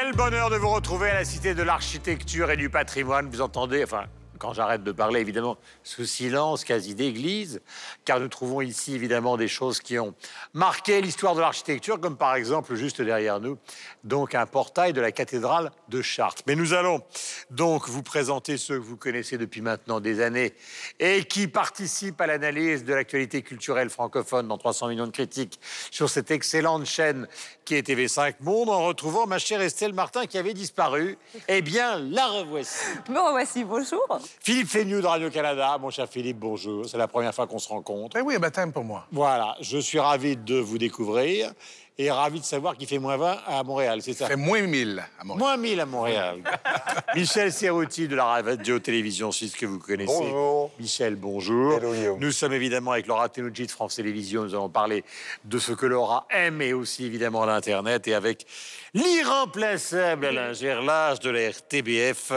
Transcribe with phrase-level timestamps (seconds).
[0.00, 3.28] Quel bonheur de vous retrouver à la Cité de l'Architecture et du Patrimoine.
[3.30, 3.84] Vous entendez,
[4.38, 7.60] quand j'arrête de parler, évidemment, ce silence quasi d'église,
[8.04, 10.14] car nous trouvons ici, évidemment, des choses qui ont
[10.54, 13.58] marqué l'histoire de l'architecture, comme par exemple, juste derrière nous,
[14.04, 16.42] donc un portail de la cathédrale de Chartres.
[16.46, 17.02] Mais nous allons
[17.50, 20.54] donc vous présenter ceux que vous connaissez depuis maintenant des années
[21.00, 25.60] et qui participent à l'analyse de l'actualité culturelle francophone dans 300 millions de critiques
[25.90, 27.28] sur cette excellente chaîne
[27.64, 31.18] qui est TV5 Monde, en retrouvant ma chère Estelle Martin qui avait disparu.
[31.48, 32.84] Eh bien, la revoici.
[33.08, 34.20] Bon, voici, bonjour.
[34.40, 35.76] Philippe Fénieux de Radio-Canada.
[35.80, 36.86] Mon cher Philippe, bonjour.
[36.86, 38.16] C'est la première fois qu'on se rencontre.
[38.18, 39.06] Eh oui, un baptême pour moi.
[39.12, 41.52] Voilà, je suis ravi de vous découvrir
[42.00, 44.62] et ravi de savoir qu'il fait moins 20 à Montréal, c'est ça Ça fait moins
[44.62, 45.38] 1000 à Montréal.
[45.38, 46.42] Moins 1000 à Montréal.
[47.16, 50.06] Michel Serruti de la radio-télévision suisse que vous connaissez.
[50.06, 50.70] Bonjour.
[50.78, 51.72] Michel, bonjour.
[51.74, 52.20] Hello, Guillaume.
[52.20, 54.44] Nous sommes évidemment avec Laura Tenucci de France Télévisions.
[54.44, 55.02] Nous allons parler
[55.44, 58.46] de ce que Laura aime et aussi évidemment l'Internet et avec
[58.94, 62.32] l'irremplaçable Alain Gerlage de la RTBF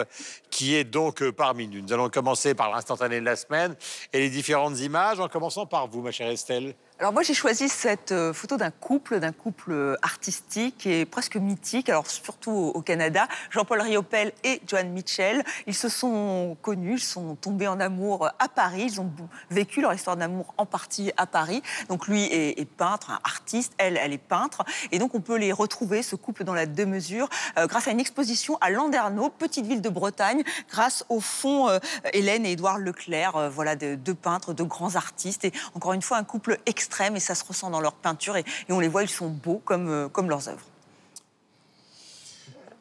[0.50, 1.82] qui est donc euh, parmi nous.
[1.82, 3.76] Nous allons commencer par l'instantané de la semaine
[4.12, 6.74] et les différentes images en commençant par vous, ma chère Estelle.
[7.02, 11.36] Alors moi j'ai choisi cette euh, photo d'un couple, d'un couple euh, artistique et presque
[11.36, 15.44] mythique, alors surtout au, Canada, Jean-Paul Riopel et Joan Mitchell.
[15.66, 19.12] Ils se sont connus, ils sont tombés en amour à Paris, ils ont
[19.50, 21.64] vécu leur histoire d'amour en partie à Paris.
[21.90, 24.64] Donc lui est, peintre, un artiste, elle, elle est peintre.
[24.92, 28.00] Et donc on peut les retrouver, ce couple dans la deux-mesures, euh, grâce à une
[28.00, 31.80] exposition à Landerneau, petite ville de Bretagne, grâce au fond euh,
[32.14, 35.46] Hélène et Édouard Leclerc, euh, voilà, de- deux peintres, de grands artistes.
[35.46, 36.60] Et encore une fois, un couple
[36.92, 38.36] extrême, et ça se ressent dans leurs peintures.
[38.36, 40.66] Et, et on les voit, ils sont beaux comme, euh, comme leurs œuvres.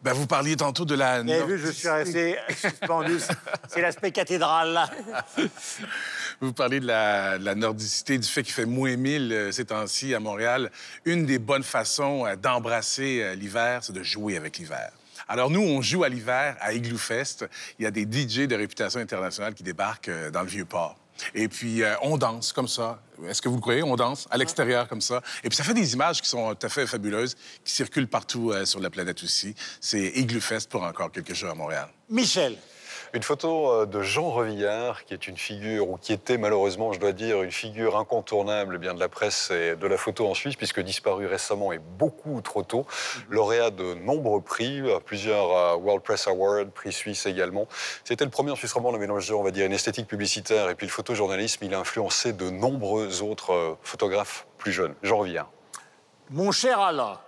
[0.02, 1.22] Ben, vous parliez tantôt de la...
[1.22, 3.18] Vous avez vu, je suis resté suspendu.
[3.68, 4.80] C'est l'aspect cathédrale.
[6.40, 9.66] Vous parlez de la, de la nordicité, du fait qu'il fait moins 1000 euh, ces
[9.66, 10.70] temps-ci à Montréal.
[11.04, 14.90] Une des bonnes façons euh, d'embrasser l'hiver, c'est de jouer avec l'hiver.
[15.28, 17.46] Alors nous, on joue à l'hiver à Igloo Fest.
[17.78, 20.96] Il y a des DJ de réputation internationale qui débarquent dans le Vieux-Port.
[21.34, 23.02] Et puis, euh, on danse comme ça.
[23.26, 23.82] Est-ce que vous le croyez?
[23.82, 25.22] On danse à l'extérieur comme ça.
[25.44, 28.50] Et puis, ça fait des images qui sont tout à fait fabuleuses, qui circulent partout
[28.50, 29.54] euh, sur la planète aussi.
[29.80, 31.88] C'est Igloo Fest pour encore quelques jours à Montréal.
[32.08, 32.56] Michel.
[33.12, 37.00] Une photo euh, de Jean Revillard, qui est une figure, ou qui était malheureusement, je
[37.00, 40.34] dois dire, une figure incontournable eh bien, de la presse et de la photo en
[40.34, 42.86] Suisse, puisque disparu récemment et beaucoup trop tôt.
[43.28, 47.66] Lauréat de nombreux prix, euh, plusieurs euh, World Press Awards, prix suisse également.
[48.04, 50.76] C'était le premier en Suisse romande à mélanger, on va dire, une esthétique publicitaire et
[50.76, 51.64] puis le photojournalisme.
[51.64, 54.94] Il a influencé de nombreux autres photographes plus jeunes.
[55.02, 55.50] Jean Revillard.
[56.30, 57.18] Mon cher Alain.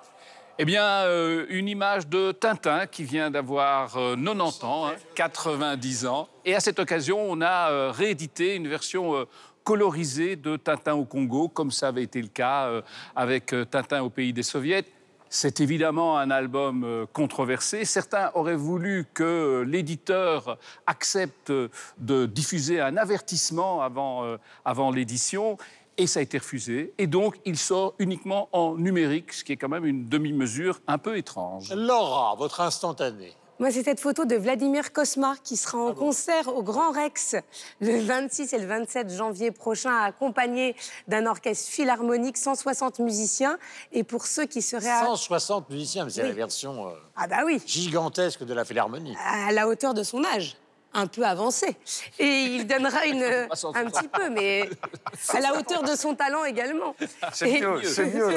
[0.58, 6.06] Eh bien, euh, une image de Tintin qui vient d'avoir euh, 90 ans, hein, 90
[6.06, 6.28] ans.
[6.44, 9.24] Et à cette occasion, on a euh, réédité une version euh,
[9.64, 12.82] colorisée de Tintin au Congo, comme ça avait été le cas
[13.14, 14.84] avec Tintin au pays des Soviets.
[15.30, 17.84] C'est évidemment un album controversé.
[17.84, 20.58] Certains auraient voulu que l'éditeur
[20.88, 21.52] accepte
[21.98, 25.58] de diffuser un avertissement avant, avant l'édition.
[25.98, 26.94] Et ça a été refusé.
[26.98, 30.98] Et donc, il sort uniquement en numérique, ce qui est quand même une demi-mesure un
[30.98, 31.72] peu étrange.
[31.75, 33.34] Laura, votre instantané.
[33.58, 37.36] Moi, c'est cette photo de Vladimir Kosma qui sera en concert au Grand Rex
[37.81, 40.75] le 26 et le 27 janvier prochain, accompagné
[41.06, 43.58] d'un orchestre philharmonique, 160 musiciens.
[43.92, 46.28] Et pour ceux qui seraient à, 160 musiciens, mais c'est Oui.
[46.28, 49.14] la version euh, ah bah oui, gigantesque de la Philharmonie.
[49.25, 50.56] à la hauteur de son âge.
[50.94, 51.76] Un peu avancé.
[52.19, 54.69] Et il donnera une, un petit peu, mais
[55.30, 56.94] à la hauteur de son talent également.
[57.32, 58.30] C'est mieux, c'est mieux.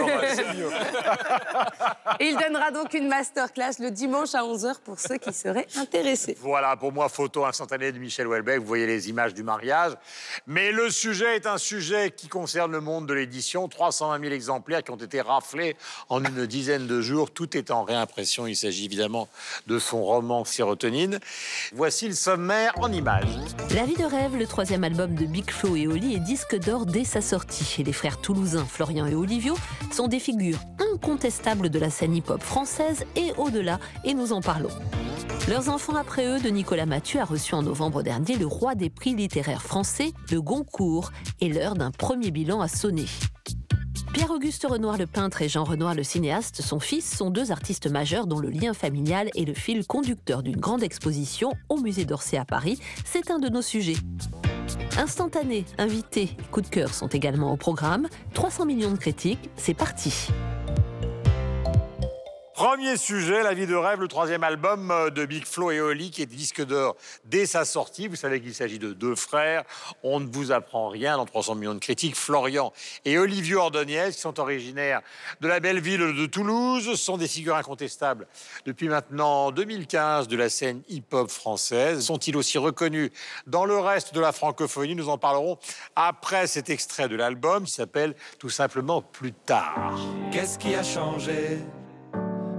[2.20, 6.38] Et il donnera donc une masterclass le dimanche à 11h pour ceux qui seraient intéressés.
[6.40, 8.60] Voilà, pour moi, photo instantanée de Michel Houellebecq.
[8.60, 9.94] Vous voyez les images du mariage.
[10.48, 13.68] Mais le sujet est un sujet qui concerne le monde de l'édition.
[13.68, 15.76] 320 000 exemplaires qui ont été raflés
[16.10, 17.32] en une dizaine de jours.
[17.32, 18.48] Tout est en réimpression.
[18.48, 19.28] Il s'agit évidemment
[19.68, 21.20] de son roman Sérotonine.
[21.74, 22.14] Voici le
[22.48, 26.86] La vie de rêve, le troisième album de Big Flo et Oli est disque d'or
[26.86, 27.84] dès sa sortie.
[27.84, 29.56] Les frères toulousains Florian et Olivio
[29.92, 30.60] sont des figures
[30.94, 34.70] incontestables de la scène hip-hop française et au-delà, et nous en parlons.
[35.48, 38.92] Leurs enfants après eux de Nicolas Mathieu a reçu en novembre dernier le roi des
[38.92, 43.08] prix littéraires français, le Goncourt, et l'heure d'un premier bilan à sonner.
[44.14, 48.28] Pierre-Auguste Renoir le peintre et Jean Renoir le cinéaste, son fils, sont deux artistes majeurs
[48.28, 52.46] dont le lien familial est le fil conducteur d'une grande exposition au musée d'Orsay à
[52.46, 52.80] Paris.
[53.04, 53.98] C'est un de nos sujets.
[54.98, 58.08] Instantané, invité, coup de cœur sont également au programme.
[58.34, 60.30] 300 millions de critiques, c'est parti.
[62.56, 66.10] Premier sujet, La vie de rêve, le troisième album euh, de Big Flo et Oli,
[66.10, 68.08] qui est disque d'or dès sa sortie.
[68.08, 69.66] Vous savez qu'il s'agit de deux frères.
[70.04, 72.16] On ne vous apprend rien dans 300 millions de critiques.
[72.16, 72.72] Florian
[73.04, 75.02] et Olivier Ordonez, qui sont originaires
[75.42, 78.26] de la belle ville de Toulouse, sont des figures incontestables
[78.66, 82.06] depuis maintenant 2015 de la scène hip-hop française.
[82.06, 83.12] Sont-ils aussi reconnus
[83.48, 84.96] dans le reste de la francophonie?
[84.96, 85.60] Nous en parlerons
[85.98, 90.00] après cet extrait de l'album qui s'appelle tout simplement Plus tard.
[90.32, 91.60] Qu'est-ce qui a changé?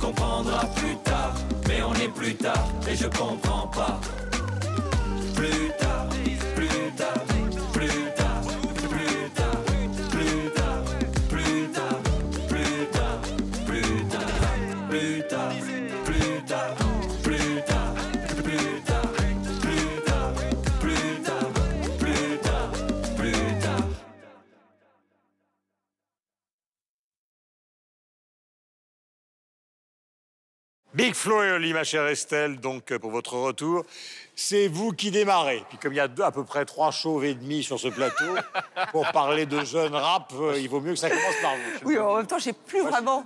[0.00, 1.34] Comprendras plus tard.
[1.68, 4.00] Mais on est plus tard et je comprends pas.
[5.34, 6.08] Plus tard,
[6.56, 7.24] plus tard,
[30.92, 33.84] Big Flo et Oli, ma chère Estelle, donc euh, pour votre retour,
[34.34, 35.62] c'est vous qui démarrez.
[35.68, 37.86] Puis comme il y a deux- à peu près trois chauves et demi sur ce
[37.86, 38.24] plateau,
[38.90, 41.88] pour parler de jeunes rap, euh, il vaut mieux que ça commence par vous.
[41.88, 43.24] Oui, en même temps, j'ai plus vraiment.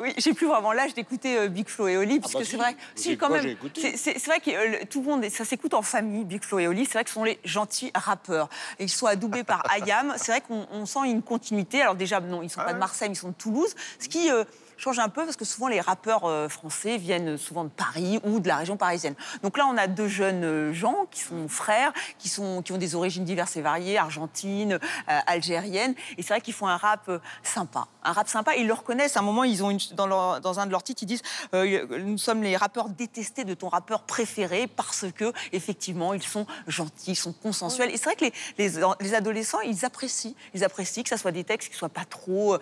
[0.00, 2.50] Oui, j'ai plus vraiment l'âge d'écouter euh, Big Flo et Oli, parce bah que si.
[2.50, 2.76] c'est vrai.
[3.00, 3.56] J'ai- quand même.
[3.76, 6.84] C'est- vrai que euh, tout le monde, ça s'écoute en famille, Big Flo et Oli.
[6.84, 8.48] C'est vrai que ce sont les gentils rappeurs.
[8.80, 10.14] Et ils sont adoubés par Ayam.
[10.16, 11.80] C'est vrai qu'on on sent une continuité.
[11.80, 14.28] Alors déjà, non, ils sont pas de Marseille, ils sont de Toulouse, ce qui.
[14.76, 18.40] Change un peu parce que souvent les rappeurs euh, français viennent souvent de Paris ou
[18.40, 19.14] de la région parisienne.
[19.42, 22.78] Donc là, on a deux jeunes euh, gens qui sont frères, qui, sont, qui ont
[22.78, 25.94] des origines diverses et variées, argentines, euh, algériennes.
[26.16, 27.86] Et c'est vrai qu'ils font un rap euh, sympa.
[28.02, 28.56] Un rap sympa.
[28.56, 29.16] Ils le reconnaissent.
[29.16, 31.22] À un moment, ils ont dans, un de leurs titres, ils disent
[31.52, 37.12] Nous sommes les rappeurs détestés de ton rappeur préféré parce que, effectivement, ils sont gentils,
[37.12, 37.90] ils sont consensuels.
[37.90, 40.34] Et c'est vrai que les, les, les adolescents, ils apprécient.
[40.54, 42.58] Ils apprécient que ça soit des textes qui soient pas trop,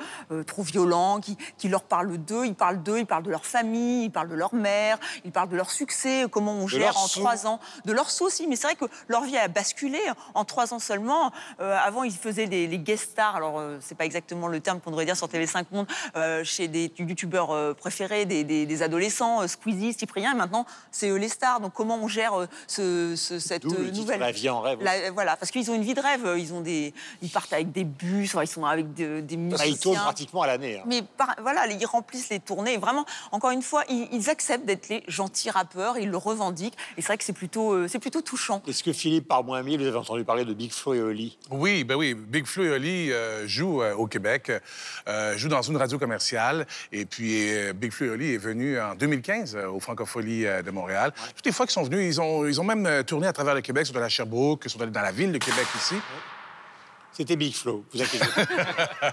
[0.47, 2.45] trop violents, qui, qui leur parlent d'eux.
[2.47, 5.49] Ils parlent d'eux, ils parlent de leur famille, ils parlent de leur mère, ils parlent
[5.49, 8.47] de leur succès, comment on gère en trois ans, de leurs sous aussi.
[8.47, 9.99] Mais c'est vrai que leur vie a basculé
[10.35, 11.31] en trois ans seulement.
[11.61, 13.37] Euh, avant, ils faisaient les, les guest stars.
[13.37, 16.69] Alors, euh, c'est pas exactement le terme qu'on devrait dire sur TV5 Monde, euh, chez
[16.69, 20.33] des youtubeurs euh, préférés, des, des- des adolescents, Squeezie, Cyprien.
[20.33, 21.61] Et maintenant, c'est eux les stars.
[21.61, 22.33] Donc, comment on gère
[22.67, 24.79] ce, ce- cette nouvelle La vie en rêve.
[24.83, 26.35] La- voilà, parce qu'ils ont une vie de rêve.
[26.39, 29.67] Ils ont des, ils partent avec des bus, ils sont avec de- des musiciens.
[29.67, 30.79] il tourne pratiquement à l'année.
[30.79, 30.85] hein.
[30.87, 32.77] Mais par- voilà, ils remplissent les tournées.
[32.77, 36.77] Vraiment, encore une fois, ils, ils acceptent d'être les gentils rappeurs, ils le revendiquent.
[36.97, 38.62] Et c'est vrai que c'est plutôt, euh, c'est plutôt touchant.
[38.67, 41.39] Est-ce que Philippe, par moins mille, vous avez entendu parler de Big Flo et Oli?
[41.50, 42.15] Oui, ben oui.
[42.15, 44.50] Big Flo et Oli euh, jouent euh, au Québec,
[45.09, 46.67] euh, jouent dans une radio commerciale.
[46.91, 50.62] Et puis, euh, Big Flo et Oli est venu en 2015 euh, au Francophonie euh,
[50.62, 51.12] de Montréal.
[51.37, 53.61] Toutes les fois qu'ils sont venus, ils ont, ils ont même tourné à travers le
[53.61, 55.97] Québec, ils sont allés à Sherbrooke, ils sont allés dans la ville de Québec ici.
[57.12, 59.12] C'était Big Flo, vous inquiétez pas.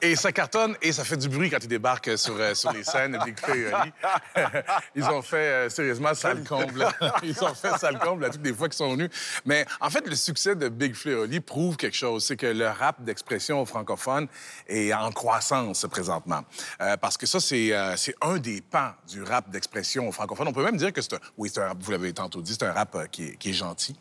[0.00, 2.84] Et ça cartonne et ça fait du bruit quand ils débarquent sur, euh, sur les
[2.84, 3.92] scènes Big Flo et Oli.
[4.94, 6.86] Ils ont fait, euh, sérieusement, sale comble.
[7.22, 9.10] Ils ont fait sale comble à toutes les fois qu'ils sont venus.
[9.44, 12.24] Mais en fait, le succès de Big Flo et Oli prouve quelque chose.
[12.24, 14.28] C'est que le rap d'expression francophone
[14.68, 16.42] est en croissance présentement.
[16.80, 20.48] Euh, parce que ça, c'est euh, c'est un des pans du rap d'expression francophone.
[20.48, 21.20] On peut même dire que c'est un...
[21.36, 23.96] Oui, un rap, vous l'avez tantôt dit, c'est un rap qui est, qui est gentil.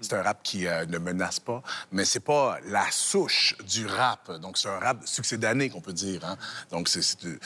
[0.00, 1.62] C'est un rap qui ne menace pas.
[1.90, 4.30] Mais c'est pas la souche du rap.
[4.40, 6.24] Donc, c'est un rap succédané, qu'on peut dire.
[6.24, 6.36] hein.
[6.70, 7.38] Donc, c'est, euh,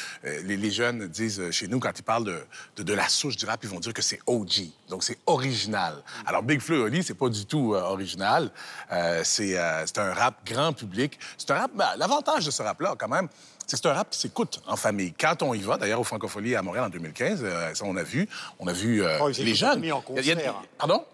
[0.45, 2.41] les, les jeunes disent euh, chez nous, quand ils parlent de,
[2.77, 4.69] de, de la souche du rap, ils vont dire que c'est OG.
[4.89, 6.03] Donc, c'est original.
[6.27, 8.51] Alors, Big et Oli, c'est pas du tout euh, original.
[8.93, 11.19] Euh, c'est, un rap grand public.
[11.39, 11.71] C'est un rap...
[11.75, 13.29] ben, l'avantage de ce rap-là, quand même,
[13.67, 15.13] c'est que c'est un rap qui s'écoute en famille.
[15.19, 18.03] Quand on y va, d'ailleurs, au Francophonie à Montréal en 2015, euh, ça, on a
[18.05, 18.29] vu,
[18.61, 19.81] on a vu euh, Oh, les jeunes.
[19.81, 20.55] mis en il y a- concert.
[20.79, 21.05] Pardon?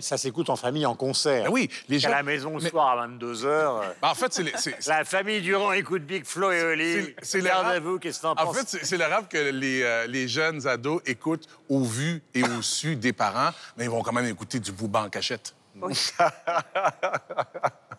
[0.00, 1.44] Et ça s'écoute en famille, en concert.
[1.44, 2.08] Ben oui, les À gens...
[2.08, 3.82] la maison le Mais- soir à 22h.
[4.00, 4.42] Ben, en fait, c'est...
[4.42, 4.54] les-
[4.86, 7.14] La famille Durand écoute Big Flo et Oli.
[7.20, 10.06] C'est- le rap- Regardez-vous, qu'est-ce que t'en En fait, c'est le rap que les, euh,
[10.06, 14.12] les jeunes ados écoutent au vu et au su des parents, mais ils vont quand
[14.14, 15.54] même écouter du bouba en cachette.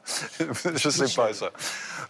[0.75, 1.51] Je sais pas ça.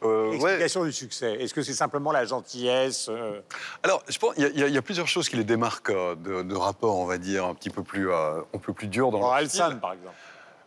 [0.04, 0.36] Euh, ouais.
[0.36, 1.34] Explication du succès.
[1.42, 3.42] Est-ce que c'est simplement la gentillesse euh,
[3.84, 5.36] Alors, je pense qu'il y, a- il y a- il y a plusieurs choses qui
[5.36, 8.58] les démarquent euh, de, de rappeurs, on va dire, un petit peu plus, euh, un
[8.58, 9.62] peu plus durs dans leur style.
[9.62, 10.16] Orelsan, par exemple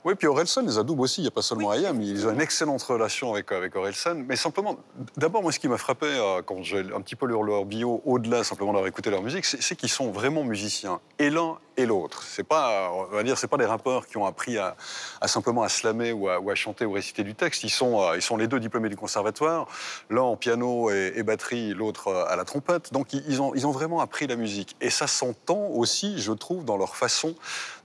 [0.05, 2.41] Oui, puis Orelsan les adoube aussi, il n'y a pas seulement Ayam, ils ont une
[2.43, 4.17] excellente relation avec, avec Orelsan.
[4.27, 4.77] Mais simplement,
[5.17, 8.03] d'abord, moi, ce qui m'a frappé euh, quand j'ai un petit peu lu leur bio,
[8.05, 11.87] au-delà simplement d'avoir écouté leur musique, c'est c'est qu'ils sont vraiment musiciens, et l'un et
[11.87, 12.23] l'autre.
[12.23, 14.77] C'est pas, on va dire, c'est pas des rappeurs qui ont appris à,
[15.21, 17.65] à simplement à slammer ou à, ou à chanter ou réciter du texte.
[17.65, 19.67] Ils sont, euh, ils sont les deux diplômés du conservatoire,
[20.11, 22.93] l'un en piano et, et batterie, l'autre euh, à la trompette.
[22.93, 24.77] Donc ils ont, ils ont vraiment appris la musique.
[24.81, 27.35] Et ça s'entend aussi, je trouve, dans leur façon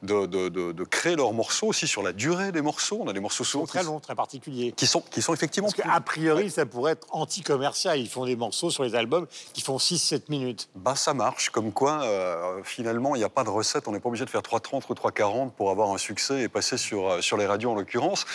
[0.04, 3.00] de, de- de- de créer leurs morceaux, aussi sur la durée des morceaux.
[3.02, 4.72] On a des morceaux souvent très longs, très particuliers.
[4.76, 8.00] qui sont, qui sont effectivement Parce qu'a priori, ça pourrait être anti-commercial.
[8.00, 10.70] Ils font des morceaux sur les albums qui font 6-7 minutes.
[10.76, 13.79] Bah, ça marche, comme quoi, euh, finalement, il n'y a pas de recette.
[13.88, 16.78] On n'est pas obligé de faire 3,30 ou 3,40 pour avoir un succès et passer
[16.78, 18.26] sur, euh, sur les radios en l'occurrence.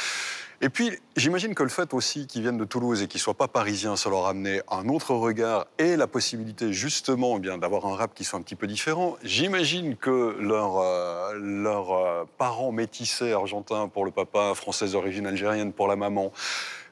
[0.61, 3.35] Et puis, j'imagine que le fait aussi qu'ils viennent de Toulouse et qu'ils ne soient
[3.35, 7.87] pas parisiens, ça leur a amené un autre regard et la possibilité, justement, eh d'avoir
[7.87, 9.17] un rap qui soit un petit peu différent.
[9.23, 15.89] J'imagine que leurs euh, euh, parents métissés argentins pour le papa, français d'origine algérienne pour
[15.89, 16.33] la maman,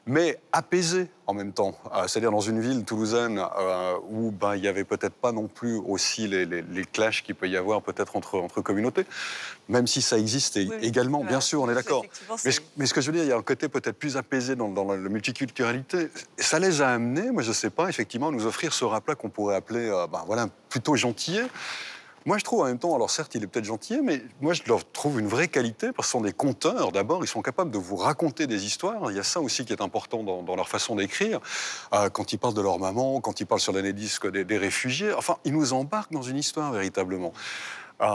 [0.05, 1.77] mais apaisé en même temps.
[1.93, 5.47] Euh, C'est-à-dire dans une ville toulousaine euh, où ben, il n'y avait peut-être pas non
[5.47, 9.05] plus aussi les, les, les clashs qu'il peut y avoir peut-être entre, entre communautés,
[9.69, 11.31] même si ça existe et- Oui, oui, également, voilà.
[11.31, 12.03] bien sûr, on est d'accord.
[12.43, 14.17] Mais, ce- mais ce que je veux dire, il y a un côté peut-être plus
[14.17, 16.09] apaisé dans, dans la multiculturalité.
[16.37, 19.15] Ça les a amenés, moi je ne sais pas, effectivement, à nous offrir ce rap-là
[19.15, 21.45] qu'on pourrait appeler euh, ben, voilà, plutôt gentillet.
[22.25, 24.63] Moi, je trouve en même temps, alors certes, il est peut-être gentil, mais moi, je
[24.67, 26.91] leur trouve une vraie qualité parce que ce sont des conteurs.
[26.91, 29.11] D'abord, ils sont capables de vous raconter des histoires.
[29.11, 31.39] Il y a ça aussi qui est important dans, leur façon d'écrire.
[31.93, 34.57] Euh, quand ils parlent de leur maman, quand ils parlent sur l'année disque des, des
[34.57, 37.33] réfugiés, enfin, ils nous embarquent dans une histoire véritablement.
[38.01, 38.05] Euh,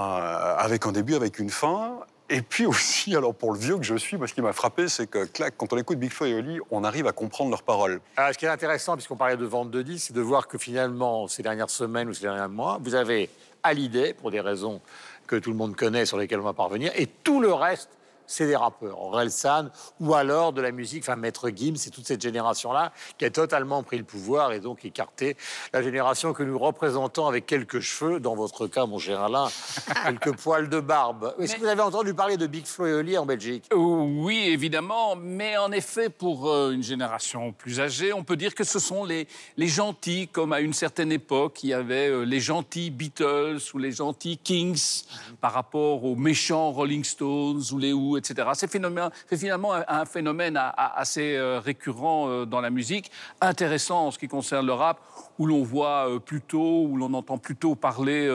[0.59, 2.01] avec un début, avec une fin.
[2.31, 4.89] Et puis aussi, alors pour le vieux que je suis, moi, ce qui m'a frappé,
[4.89, 8.01] c'est que, clac, quand on écoute Big et Oli, on arrive à comprendre leurs paroles.
[8.17, 10.59] Alors, ce qui est intéressant, puisqu'on parlait de vente de disques, c'est de voir que
[10.59, 13.31] finalement, ces dernières semaines ou ces derniers mois, vous avez
[13.63, 14.81] Hallyday, pour des raisons
[15.27, 17.91] que tout le monde connaît, sur lesquelles on va parvenir, et tout le reste,
[18.29, 19.01] c'est des rappeurs.
[19.01, 23.31] Orelsan, ou alors de la musique, enfin Maître Gims, c'est toute cette génération-là qui a
[23.31, 25.37] totalement pris le pouvoir et donc écarté
[25.73, 29.49] la génération que nous représentons avec quelques cheveux, dans votre cas, mon cher Alain,
[30.05, 31.35] quelques poils de barbe.
[31.41, 33.65] Est-ce que vous avez entendu parler de Big Flo et Oli en Belgique?
[33.73, 38.55] Euh, Oui, évidemment, mais en effet, pour euh, une génération plus âgée, on peut dire
[38.55, 42.25] que ce sont les, les gentils, comme à une certaine époque, il y avait euh,
[42.25, 45.05] les gentils Beatles ou les gentils Kings
[45.41, 51.61] par rapport aux méchants Rolling Stones ou les Who, C'est finalement un, phénomène assez euh,
[51.61, 53.11] récurrent euh, dans la musique,
[53.41, 55.01] intéressant en ce qui concerne le rap,
[55.39, 58.29] où l'on voit euh, plutôt, où l'on entend plutôt parler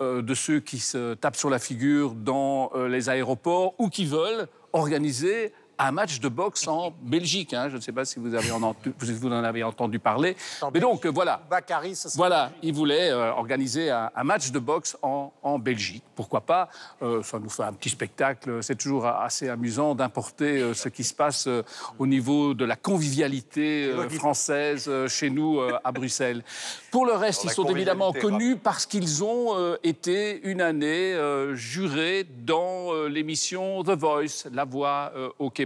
[0.00, 5.52] de ceux qui se tapent sur la figure dans les aéroports ou qui veulent organiser
[5.78, 7.52] un match de boxe en Belgique.
[7.54, 7.68] hein.
[7.68, 10.36] Je ne sais pas si vous, avez en, entendu- vous en avez entendu parler.
[10.62, 11.40] En Mais donc, voilà.
[11.50, 15.58] Bakary, ça serait- Voilà, il voulait euh, organiser un, un match de boxe en, en
[15.58, 16.02] Belgique.
[16.14, 16.68] Pourquoi pas
[17.02, 18.62] Euh, Ça nous fait un petit spectacle.
[18.62, 21.62] C'est toujours assez amusant d'importer euh, ce qui se passe euh,
[21.98, 26.42] au niveau de la convivialité euh, française euh, chez nous euh, à Bruxelles.
[26.90, 31.54] Pour le reste, ils sont évidemment connus parce qu'ils ont euh, été une année euh,
[31.54, 35.65] jurés dans euh, l'émission The Voice, La Voix euh, au Québec.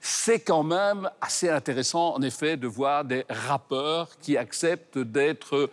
[0.00, 5.70] C'est quand même assez intéressant, en effet, de voir des rappeurs qui acceptent d'être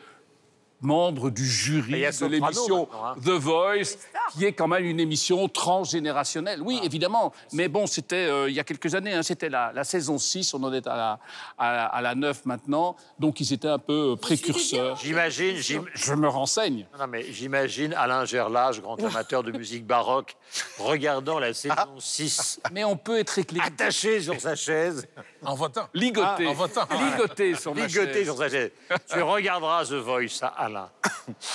[0.81, 3.15] membres du jury de l'émission hein.
[3.23, 3.97] The Voice,
[4.33, 6.61] qui est quand même une émission transgénérationnelle.
[6.61, 6.85] Oui, Ah.
[6.85, 10.17] évidemment, mais bon, c'était euh, il y a quelques années, hein, c'était la, la saison
[10.17, 11.19] 6, on en est à la,
[11.57, 14.97] à, la- à la 9 maintenant, donc ils étaient un peu euh, précurseurs.
[14.97, 16.85] J'imagine, j'im- Je me renseigne.
[16.99, 20.35] Non, mais j'imagine Alain Gerlage, grand amateur de musique baroque,
[20.79, 23.71] regardant la saison 6, Mais on peut être éclectique.
[23.73, 25.07] attaché sur sa chaise,
[25.43, 25.87] En votant.
[25.93, 26.45] Ligoté.
[26.47, 26.87] Ah, en votant.
[27.11, 28.23] Ligoté sur ma ligoté chaise.
[28.25, 28.71] sur sa chaise.
[29.11, 30.89] Tu regarderas The Voice, à Alain.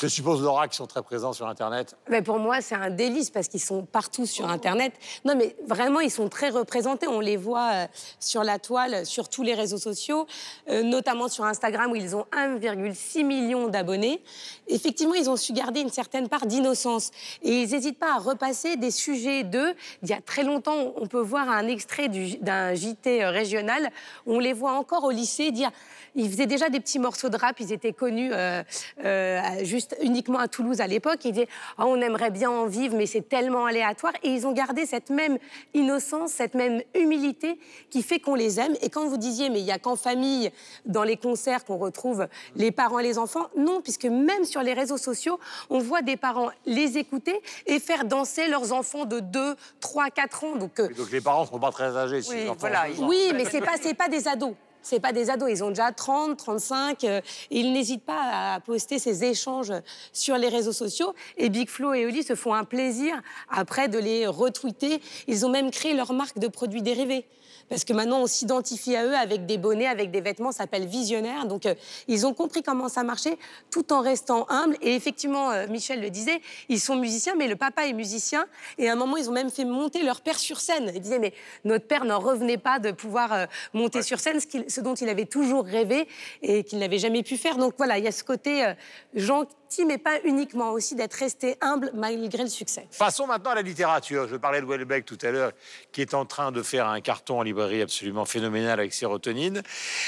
[0.00, 1.96] Je suppose, Laura, qui sont très présents sur Internet.
[2.08, 4.92] Mais pour moi, c'est un délice parce qu'ils sont partout sur Internet.
[5.24, 7.06] Non, mais vraiment, ils sont très représentés.
[7.08, 7.86] On les voit euh,
[8.18, 10.26] sur la toile, sur tous les réseaux sociaux,
[10.68, 14.22] euh, notamment sur Instagram où ils ont 1,6 million d'abonnés.
[14.68, 17.10] Effectivement, ils ont su garder une certaine part d'innocence.
[17.42, 19.74] Et ils n'hésitent pas à repasser des sujets d'eux.
[20.02, 23.90] Il y a très longtemps, on peut voir un extrait du- d'un JT régional
[24.26, 25.70] où on les voit encore au lycée dire.
[26.14, 28.62] Ils faisaient déjà des petits morceaux de rap, ils étaient connus euh,
[29.04, 31.24] euh, juste uniquement à Toulouse à l'époque.
[31.24, 31.48] Ils disaient
[31.78, 34.12] Ah, on aimerait bien en vivre, mais c'est tellement aléatoire.
[34.22, 35.38] Et ils ont gardé cette même
[35.74, 37.58] innocence, cette même humilité
[37.90, 38.74] qui fait qu'on les aime.
[38.82, 40.50] Et quand vous disiez Mais il n'y a qu'en famille,
[40.84, 42.26] dans les concerts, qu'on retrouve
[42.56, 45.38] les parents et les enfants, non, puisque même sur les réseaux sociaux,
[45.68, 50.44] on voit des parents les écouter et faire danser leurs enfants de 2, 3, 4
[50.44, 50.56] ans.
[50.56, 52.22] Donc, euh, donc les parents ne sont pas très âgés.
[52.22, 53.08] si Oui, les enfants voilà, ont deux ans.
[53.08, 54.54] oui, mais pas, c'est pas des ados.
[54.82, 57.04] C'est pas des ados, ils ont déjà 30, 35.
[57.04, 57.20] euh,
[57.50, 59.72] ils n'hésitent pas à poster ces échanges
[60.12, 61.14] sur les réseaux sociaux.
[61.36, 63.20] Et Big Flo et Oli se font un plaisir
[63.50, 65.00] après de les retweeter.
[65.26, 67.26] Ils ont même créé leur marque de produits dérivés.
[67.70, 70.86] Parce que maintenant, on s'identifie à eux avec des bonnets, avec des vêtements, ça s'appelle
[70.86, 71.46] visionnaire.
[71.46, 71.74] Donc, euh,
[72.08, 73.38] ils ont compris comment ça marchait
[73.70, 74.76] tout en restant humbles.
[74.82, 78.46] Et effectivement, euh, Michel le disait, ils sont musiciens, mais le papa est musicien.
[78.76, 80.90] Et à un moment, ils ont même fait monter leur père sur scène.
[80.92, 81.32] Ils disaient, mais
[81.64, 85.08] notre père n'en revenait pas de pouvoir euh, monter sur scène, ce, ce dont il
[85.08, 86.08] avait toujours rêvé
[86.42, 87.56] et qu'il n'avait jamais pu faire.
[87.56, 88.74] Donc voilà, il y a ce côté
[89.14, 92.88] gentil, mais pas uniquement, aussi d'être resté humble malgré le succès.
[92.98, 94.26] Passons maintenant à la littérature.
[94.26, 95.52] Je parlais de Welbeck tout à l'heure,
[95.92, 99.62] qui est en train de faire un carton en librairie absolument phénoménal avec Sérotonine.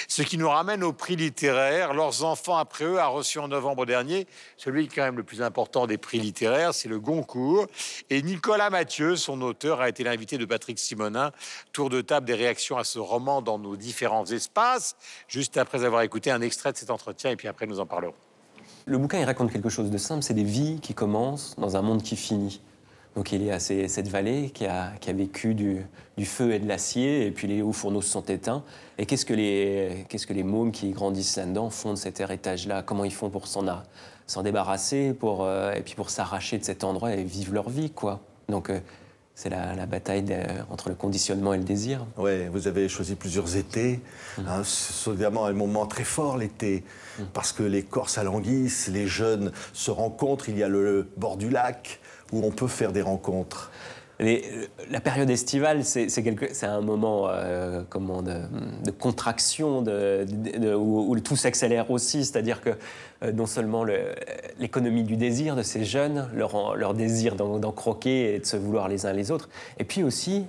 [0.08, 1.94] Ce qui nous ramène au prix littéraire.
[1.94, 5.86] Leurs enfants, après eux, a reçu en novembre dernier celui quand même le plus important
[5.86, 7.66] des prix littéraires, c'est le Goncourt.
[8.10, 11.32] Et Nicolas Mathieu, son auteur, a été l'invité de Patrick Simonin.
[11.72, 14.96] Tour de table des réactions à ce roman dans nos différents espaces,
[15.28, 18.14] juste après avoir écouté un extrait de cet entretien, et puis après nous en parlerons.
[18.84, 21.82] Le bouquin, il raconte quelque chose de simple, c'est des vies qui commencent dans un
[21.82, 22.60] monde qui finit.
[23.14, 25.84] Donc il y a ces- cette vallée qui a, qui a vécu du,
[26.16, 28.64] du feu et de l'acier, et puis les hauts fourneaux se sont éteints.
[28.96, 32.82] Et qu'est-ce que les, qu'est-ce que les mômes qui grandissent là-dedans font de cet héritage-là?
[32.82, 33.82] Comment ils font pour s'en, a-
[34.26, 37.90] s'en débarrasser, pour, euh, et puis pour s'arracher de cet endroit et vivre leur vie,
[37.90, 38.20] quoi?
[38.48, 38.80] Donc euh,
[39.34, 40.34] c'est la, la bataille de-
[40.70, 42.06] entre le conditionnement et le désir.
[42.16, 44.00] Ouais, vous avez choisi plusieurs étés.
[44.38, 44.42] Mmh.
[44.48, 46.82] hein, ce sont évidemment un moment très fort l'été,
[47.34, 50.48] parce que les corps s'alanguissent, les jeunes se rencontrent.
[50.48, 52.00] Il y a le bord du lac
[52.32, 53.70] où on peut faire des rencontres.
[54.90, 62.70] La période estivale, c'est un moment euh, de, contraction où, tout s'accélère aussi, c'est-à-dire que
[63.24, 64.14] euh, non seulement le-
[64.60, 69.06] l'économie du désir de ces jeunes, leur, désir d'en croquer et de se vouloir les
[69.06, 69.48] uns les autres,
[69.78, 70.44] et puis aussi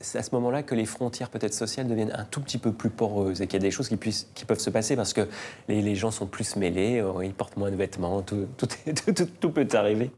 [0.00, 2.90] c'est à ce moment-là que les frontières peut-être sociales deviennent un tout petit peu plus
[2.90, 3.96] poreuses et qu'il y a des choses qui,
[4.44, 5.28] peuvent se passer parce que
[5.68, 8.48] les, gens sont plus mêlés, euh, ils portent moins de vêtements, tout
[9.52, 10.10] peut arriver.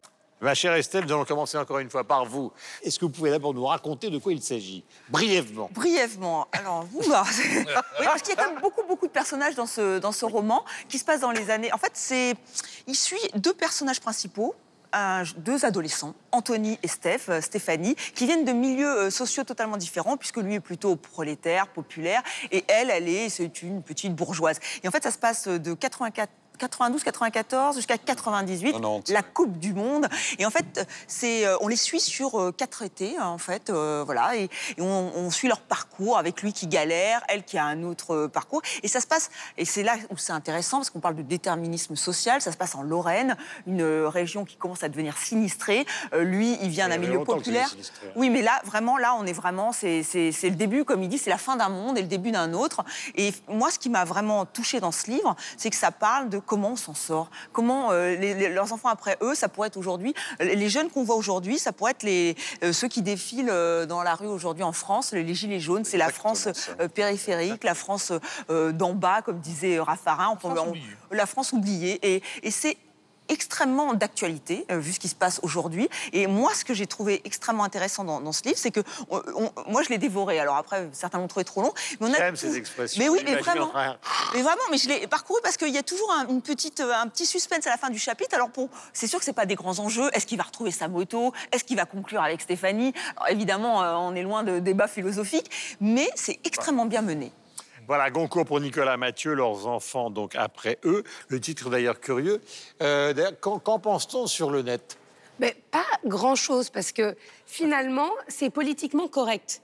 [0.42, 2.50] Ma chère Estelle, nous allons commencer encore une fois par vous.
[2.82, 4.84] Est-ce que vous pouvez d'abord nous raconter de quoi il s'agit?
[5.10, 5.68] Brièvement.
[5.74, 7.24] Brièvement, alors, oula.
[7.54, 7.66] oui,
[8.04, 10.64] parce qu'il y a quand même beaucoup, beaucoup de personnages dans ce, dans ce roman
[10.88, 11.70] qui se passe dans les années.
[11.74, 12.34] En fait, c'est,
[12.86, 14.54] il suit deux personnages principaux.
[15.36, 20.16] deux adolescents, Anthony et Steph, euh, Stéphanie, qui viennent de milieux euh, sociaux totalement différents,
[20.16, 24.58] puisque lui est plutôt prolétaire, populaire, et elle, elle est, c'est une petite bourgeoise.
[24.82, 26.32] Et en fait, ça se passe de 84
[26.64, 30.06] 92, 94 jusqu'à 98, 90, la Coupe du Monde.
[30.38, 33.70] Et en fait, c'est, euh, on les suit sur euh, quatre étés, hein, en fait,
[33.70, 34.44] euh, voilà, et,
[34.76, 38.26] et on, on suit leur parcours avec lui qui galère, elle qui a un autre
[38.26, 38.60] parcours.
[38.82, 41.96] Et ça se passe, et c'est là où c'est intéressant parce qu'on parle de déterminisme
[41.96, 42.40] social.
[42.42, 45.86] Ça se passe en Lorraine, une région qui commence à devenir sinistrée.
[46.12, 47.68] Euh, lui, il vient d'un milieu populaire.
[48.16, 51.08] Oui, mais là, vraiment, là, on est vraiment, c'est c'est- c'est le début, comme il
[51.08, 52.84] dit, c'est la fin d'un monde et le début d'un autre.
[53.14, 56.38] Et moi, ce qui m'a vraiment touché dans ce livre, c'est que ça parle de
[56.50, 59.76] comment on s'en sort, comment euh, les- les- leurs enfants après eux, ça pourrait être
[59.76, 62.34] aujourd'hui, les jeunes qu'on voit aujourd'hui, ça pourrait être les,
[62.64, 65.96] euh, ceux qui défilent euh, dans la rue aujourd'hui en France, les, gilets jaunes, c'est
[65.96, 66.48] la France
[66.94, 68.12] périphérique, la France
[68.48, 70.28] d'en bas, comme disait Raffarin.
[70.32, 70.96] On peut- France on- oubliée.
[71.12, 71.98] la France oubliée.
[72.02, 72.76] Et, et c'est
[73.30, 75.88] extrêmement d'actualité, euh, vu ce qui se passe aujourd'hui.
[76.12, 79.22] Et moi, ce que j'ai trouvé extrêmement intéressant dans, dans ce livre, c'est que on-
[79.34, 80.38] on- moi, je l'ai dévoré.
[80.38, 81.72] Alors après, certains l'ont trouvé trop long.
[82.00, 83.02] Mais on a tout- ces expressions.
[83.02, 83.70] Mais oui, mais vraiment.
[84.34, 86.92] Mais vraiment, mais je l'ai parcouru parce qu'il y a toujours un, une petite, euh,
[86.94, 88.34] un petit suspense à la fin du chapitre.
[88.34, 90.10] Alors, pour, c'est sûr que c'est pas des grands enjeux.
[90.12, 91.32] Est-ce qu'il va retrouver sa moto?
[91.52, 92.92] Est-ce qu'il va conclure avec Stéphanie?
[93.16, 97.32] Alors, évidemment, euh, on est loin de débats philosophiques, mais c'est extrêmement bien mené.
[97.90, 101.02] Voilà, Goncourt pour Nicolas Mathieu, leurs enfants donc après eux.
[101.26, 102.40] Le titre d'ailleurs curieux.
[102.82, 104.96] Euh, d'ailleurs, Qu'en qu'en pense-t-on sur le net?
[105.40, 109.60] Mais pas grand-chose, parce que finalement, c'est politiquement correct.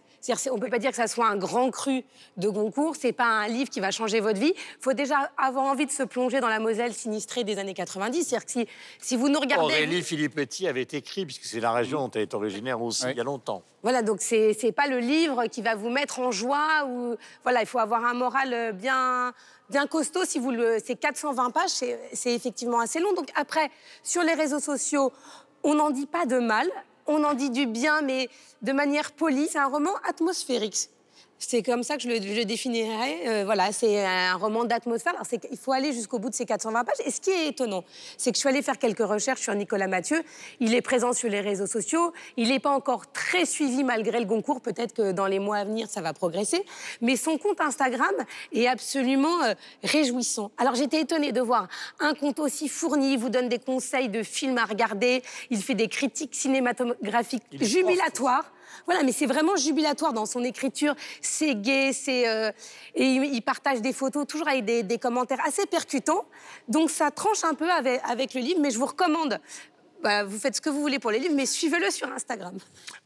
[0.51, 2.05] On ne peut pas dire que ça soit un grand cru
[2.37, 2.97] de Goncourt.
[2.99, 4.53] C'est pas un livre qui va changer votre vie.
[4.57, 8.25] Il faut déjà avoir envie de se plonger dans la Moselle sinistrée des années 90.
[8.25, 8.69] C'est-à-dire que si,
[9.01, 9.65] si vous nous regardez...
[9.65, 13.11] Aurélie Philippetti avait écrit, puisque c'est la région dont elle est originaire aussi, Oui.
[13.13, 13.63] il y a longtemps.
[13.83, 17.61] Voilà, donc c'est c'est pas le livre qui va vous mettre en joie ou voilà,
[17.61, 19.33] il faut avoir un moral euh, bien
[19.71, 20.25] bien costaud.
[20.25, 23.13] Si vous le, c'est 420 pages, c'est c'est effectivement assez long.
[23.15, 23.71] Donc après,
[24.03, 25.13] sur les réseaux sociaux,
[25.63, 26.67] on n'en dit pas de mal,
[27.07, 28.29] on en dit du bien, mais
[28.63, 29.49] de manière polie.
[29.51, 30.91] C'est un roman atmosphérique.
[31.39, 33.21] C'est comme ça que je le, je le définirais.
[33.27, 35.15] Euh, voilà, c'est un roman d'atmosphère.
[35.15, 36.97] Alors, qu'il faut aller jusqu'au bout de ces 420 pages.
[37.05, 37.85] Et ce qui est étonnant,
[38.17, 40.23] c'est que je suis allée faire quelques recherches sur Nicolas Mathieu.
[40.61, 42.13] Il est présent sur les réseaux sociaux.
[42.37, 44.63] Il n'est pas encore très suivi malgré le Goncourt.
[44.63, 46.65] Peut-être que dans les mois à venir, ça va progresser.
[47.03, 48.15] Mais son compte Instagram
[48.53, 50.51] est absolument euh, réjouissant.
[50.57, 51.69] Alors, j'étais étonnée de voir
[52.01, 53.13] un compte aussi fourni.
[53.13, 55.23] Il vous donne des conseils de films à regarder.
[55.51, 58.51] Il fait des critiques cinématographiques Il jubilatoires.
[58.87, 60.95] Voilà, mais c'est vraiment jubilatoire dans son écriture.
[61.21, 62.51] C'est gai, c'est euh,
[62.95, 66.25] et il, partage des photos toujours avec des, commentaires assez percutants.
[66.69, 69.41] Donc ça tranche un peu avec le livre, mais je vous recommande.
[70.07, 72.57] Bah, vous faites ce que vous voulez pour les livres, mais suivez-le sur Instagram.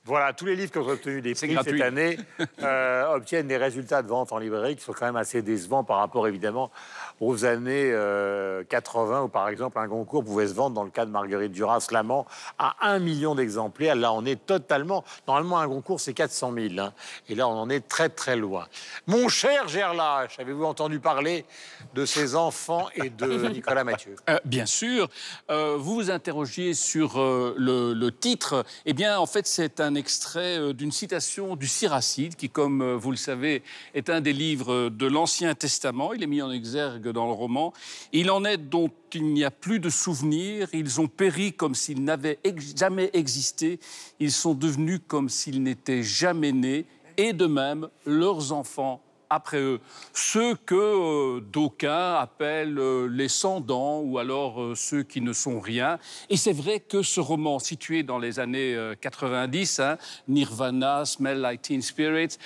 [0.04, 1.78] Voilà, tous les livres qui ont obtenu des prix gratuit.
[1.78, 2.18] cette année
[2.62, 5.96] euh, obtiennent des résultats de vente en librairie qui sont quand même assez décevants par
[5.96, 6.70] rapport évidemment
[7.18, 11.06] aux années euh, 80 où par exemple un Goncourt pouvait se vendre dans le cas
[11.06, 12.26] de Marguerite Duras-Lamant
[12.58, 13.96] à un million d'exemplaires.
[13.96, 15.02] Là, on est totalement...
[15.26, 16.66] Normalement, un Goncourt, c'est 400 000.
[16.80, 16.92] hein.
[17.30, 18.66] Et là, on en est très très loin.
[19.06, 21.46] Mon cher Gerlache, avez-vous entendu parler
[21.94, 24.16] de ces enfants et de Nicolas Mathieu?
[24.28, 25.08] Euh, bien sûr.
[25.50, 28.64] Euh, vous vous interrogiez sur euh, le, titre.
[28.86, 32.96] Eh bien, en fait, c'est un extrait euh, d'une citation du Siracide, qui, comme euh,
[32.96, 33.62] vous le savez,
[33.94, 36.12] est un des livres de l'Ancien Testament.
[36.12, 37.72] Il est mis en exergue dans le roman.
[38.12, 40.68] Il en est dont il n'y a plus de souvenirs.
[40.72, 42.38] Ils ont péri comme s'ils n'avaient
[42.76, 43.80] jamais existé.
[44.18, 46.86] Ils sont devenus comme s'ils n'étaient jamais nés.
[47.16, 49.80] Et de même, leurs enfants après eux.
[50.12, 55.60] Ceux que euh, d'aucuns appellent euh, les sans-dents ou alors euh, ceux qui ne sont
[55.60, 55.98] rien.
[56.28, 59.96] Et c'est vrai que ce roman, situé dans les années euh, 90, hein,
[60.28, 62.38] Nirvana, Smell Like Teen Spirit,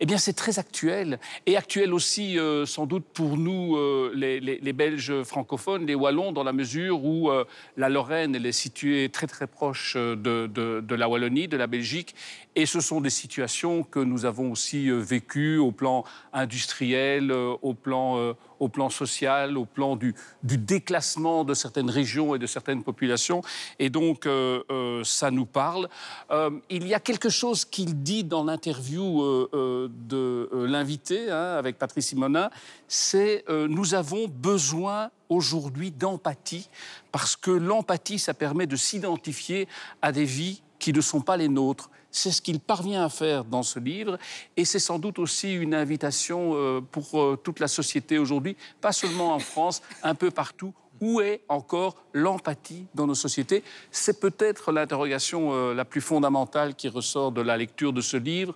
[0.00, 1.18] eh bien, c'est très actuel.
[1.46, 6.44] Et actuel aussi, euh, sans doute, pour nous, euh, les, Belges francophones, les Wallons, dans
[6.44, 7.44] la mesure où euh,
[7.76, 12.14] la Lorraine, elle est située très, très proche de, de- la Wallonie, de la Belgique.
[12.54, 18.34] Et ce sont des situations que nous avons aussi vécues au plan industriel, au, plan,
[18.60, 23.42] au plan social, au plan du, déclassement de certaines régions et de certaines populations.
[23.78, 25.88] Et donc, euh, euh, ça nous parle.
[26.30, 32.08] Euh, il y a quelque chose qu'il dit dans l'interview de l'invité hein, avec Patrice
[32.08, 32.50] Simonin,
[32.88, 36.68] c'est nous avons besoin aujourd'hui d'empathie
[37.12, 39.68] parce que l'empathie, ça permet de s'identifier
[40.02, 41.90] à des vies qui ne sont pas les nôtres.
[42.16, 44.16] C'est ce qu'il parvient à faire dans ce livre
[44.56, 48.92] et c'est sans doute aussi une invitation euh, pour euh, toute la société aujourd'hui, pas
[48.92, 50.72] seulement en France, un peu partout.
[51.02, 56.88] Où est encore l'empathie dans nos sociétés C'est peut-être l'interrogation euh, la plus fondamentale qui
[56.88, 58.54] ressort de la lecture de ce livre.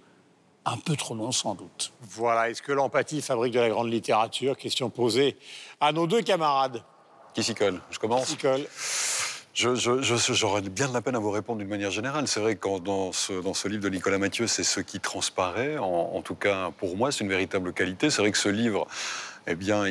[0.65, 1.93] Un peu trop long sans doute.
[2.01, 4.57] Voilà, est-ce que l'empathie fabrique de la grande littérature?
[4.57, 5.37] Question posée
[5.81, 6.83] à nos deux camarades.
[7.35, 7.79] Qui s'y colle?
[7.91, 8.35] Je commence
[9.53, 12.29] J'aurais bien de la peine à vous répondre d'une manière générale.
[12.29, 15.77] C'est vrai que dans ce, dans ce livre de Nicolas Mathieu, c'est ce qui transparaît.
[15.79, 15.85] En,
[16.15, 18.11] en tout cas, pour moi, c'est une véritable qualité.
[18.11, 18.87] C'est vrai que ce livre,
[19.51, 19.85] eh bien,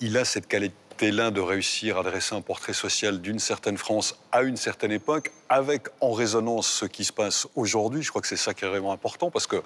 [0.00, 4.42] il, a cette qualité-là de réussir à dresser un portrait social d'une certaine France à
[4.42, 8.02] une certaine époque, avec en résonance ce qui se passe aujourd'hui.
[8.02, 9.62] Je crois que c'est ça qui est vraiment important, parce que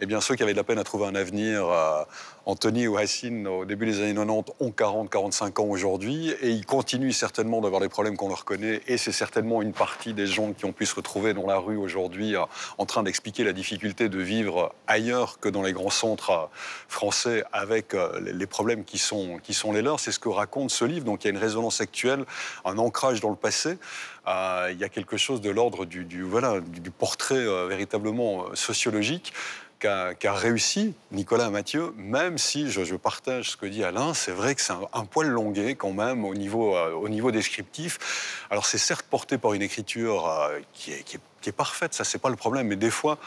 [0.00, 2.02] eh bien, ceux qui avaient de la peine à trouver un avenir, euh,
[2.44, 6.66] Anthony ou Hassine, au début des années 90, ont 40, 45 ans aujourd'hui, et ils
[6.66, 10.52] continuent certainement d'avoir les problèmes qu'on leur connaît, et c'est certainement une partie des gens
[10.52, 12.40] qui ont pu se retrouver dans la rue aujourd'hui euh,
[12.76, 16.46] en train d'expliquer la difficulté de vivre ailleurs que dans les grands centres euh,
[16.88, 18.46] français avec euh, les- les
[18.84, 19.40] qui sont,
[19.72, 20.00] les leurs.
[20.00, 22.24] C'est ce que raconte ce livre, donc il y a une résonance actuelle,
[22.64, 23.78] un ancrage dans le passé.
[24.26, 28.54] Euh, il y a quelque chose de l'ordre du, voilà, du, portrait euh, véritablement euh,
[28.54, 29.32] sociologique
[29.80, 34.60] qu'a réussi Nicolas Mathieu, même si je, partage ce que dit Alain, c'est vrai que
[34.60, 38.46] c'est un, poil longué quand même au niveau, au niveau descriptif.
[38.48, 40.30] Alors c'est certes porté par une écriture
[40.72, 43.18] qui est- qui est parfaite, ça c'est pas le problème, mais des fois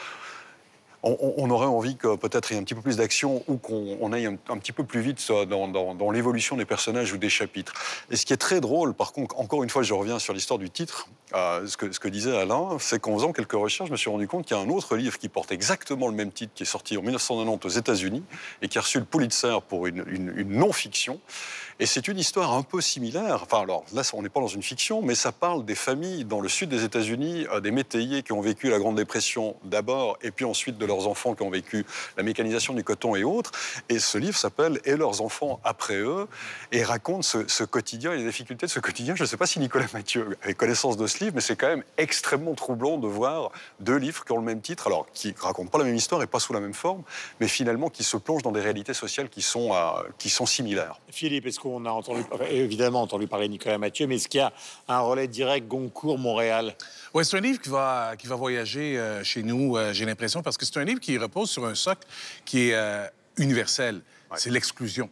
[1.02, 3.96] on, aurait envie que peut-être il y ait un petit peu plus d'action ou qu'on
[4.00, 7.72] on aille un, petit peu plus vite dans, l'évolution des personnages ou des chapitres.
[8.10, 10.58] Et ce qui est très drôle, par contre, encore une fois, je reviens sur l'histoire
[10.58, 14.10] du titre, euh, ce, que, disait Alain, c'est qu'en faisant quelques recherches, je me suis
[14.10, 16.62] rendu compte qu'il y a un autre livre qui porte exactement le même titre, qui
[16.62, 18.22] est sorti en 1990 aux États-Unis
[18.62, 20.04] et qui a reçu le Pulitzer pour une
[20.48, 21.20] non-fiction.
[21.78, 23.40] Et c'est une histoire un peu similaire.
[23.42, 26.40] Enfin, alors là, on n'est pas dans une fiction, mais ça parle des familles dans
[26.40, 30.30] le sud des États-Unis, euh, des métayers qui ont vécu la Grande Dépression d'abord, et
[30.30, 31.84] puis ensuite de leurs enfants qui ont vécu
[32.16, 33.52] la mécanisation du coton et autres.
[33.90, 36.26] Et ce livre s'appelle Et leurs enfants après eux,
[36.72, 39.14] et raconte ce, quotidien et les difficultés de ce quotidien.
[39.14, 41.68] Je ne sais pas si Nicolas Mathieu avait connaissance de ce livre, mais c'est quand
[41.68, 45.70] même extrêmement troublant de voir deux livres qui ont le même titre, alors qui racontent
[45.70, 47.02] pas la même histoire et pas sous la même forme,
[47.38, 51.00] mais finalement qui se plongent dans des réalités sociales qui sont, euh, qui sont similaires.
[51.10, 54.42] Philippe, est-ce qu'on a entendu, évidemment entendu parler de Nicolas Mathieu, mais est-ce qu'il y
[54.42, 54.52] a
[54.88, 56.74] un relais direct Goncourt-Montréal?
[57.12, 60.42] Oui, c'est un livre qui va, qui va voyager euh, chez nous, euh, j'ai l'impression,
[60.42, 62.06] parce que c'est un livre qui repose sur un socle
[62.44, 64.00] qui est euh, universel.
[64.36, 65.08] C'est l'exclusion.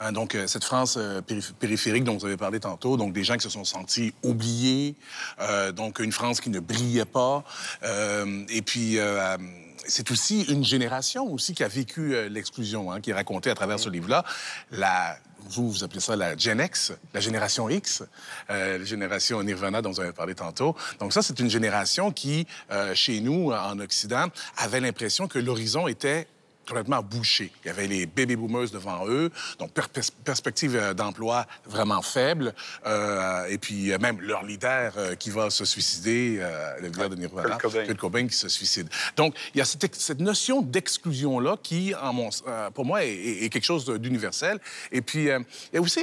[0.00, 3.24] Hein, donc, euh, cette France euh, périph- périphérique dont vous avez parlé tantôt, donc des
[3.24, 4.94] gens qui se sont sentis oubliés,
[5.40, 7.44] euh, donc une France qui ne brillait pas.
[8.48, 8.98] et puis,
[9.86, 13.78] c'est aussi une génération aussi qui a vécu l'exclusion, hein, qui est racontée à travers
[13.78, 14.24] ce livre-là.
[14.70, 18.02] La vous, vous appelez ça la Gen X, la génération X,
[18.50, 20.76] euh, la génération Nirvana dont vous avez parlé tantôt.
[21.00, 24.26] Donc ça, c'est une génération qui, euh, chez nous, en Occident,
[24.56, 26.26] avait l'impression que l'horizon était
[26.66, 27.50] complètement bouché.
[27.64, 32.02] Il y avait les baby boomers devant eux, donc per- pers- perspective euh, d'emploi vraiment
[32.02, 32.54] faible,
[32.86, 37.10] euh, et puis euh, même leur leader euh, qui va se suicider, euh, le leader
[37.10, 38.26] de Nirvana, Kurt Cobain.
[38.26, 38.88] qui se suicide.
[39.16, 43.64] Donc, il y a cette, notion d'exclusion-là qui, en mon- euh, pour moi, est, quelque
[43.64, 44.58] chose d'universel.
[44.92, 46.00] Et puis, il y a aussi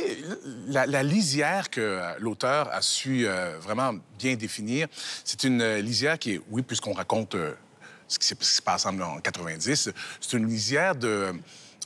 [0.67, 3.25] la, la lisière que l'auteur a su
[3.61, 4.87] vraiment bien définir.
[5.23, 7.35] C'est une lisière qui est, oui, puisqu'on raconte
[8.13, 11.33] ce qui se passe en en 90, c'est une lisière de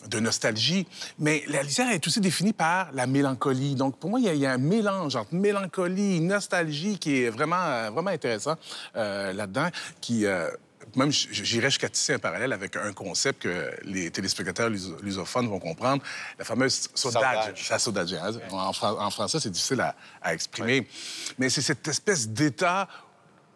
[0.09, 0.85] de nostalgie,
[1.17, 3.73] mais la lisière est aussi définie par la mélancolie.
[3.73, 7.23] Donc, pour moi, il y a, il y a un mélange entre mélancolie, nostalgie qui
[7.23, 8.55] est vraiment, vraiment intéressant
[8.95, 9.69] euh, là-dedans,
[10.01, 10.27] qui...
[10.27, 10.51] euh,
[10.95, 15.59] même, j'irais jusqu'à tisser un parallèle avec un concept que les téléspectateurs luso- lusophones vont
[15.59, 16.03] comprendre,
[16.38, 16.88] la fameuse.
[16.93, 17.55] Saudade.
[17.71, 18.13] La saudade.
[18.23, 18.31] hein.
[18.51, 20.88] En, fran- en français, c'est difficile à, à exprimer.
[21.39, 22.88] Mais c'est cette espèce d'état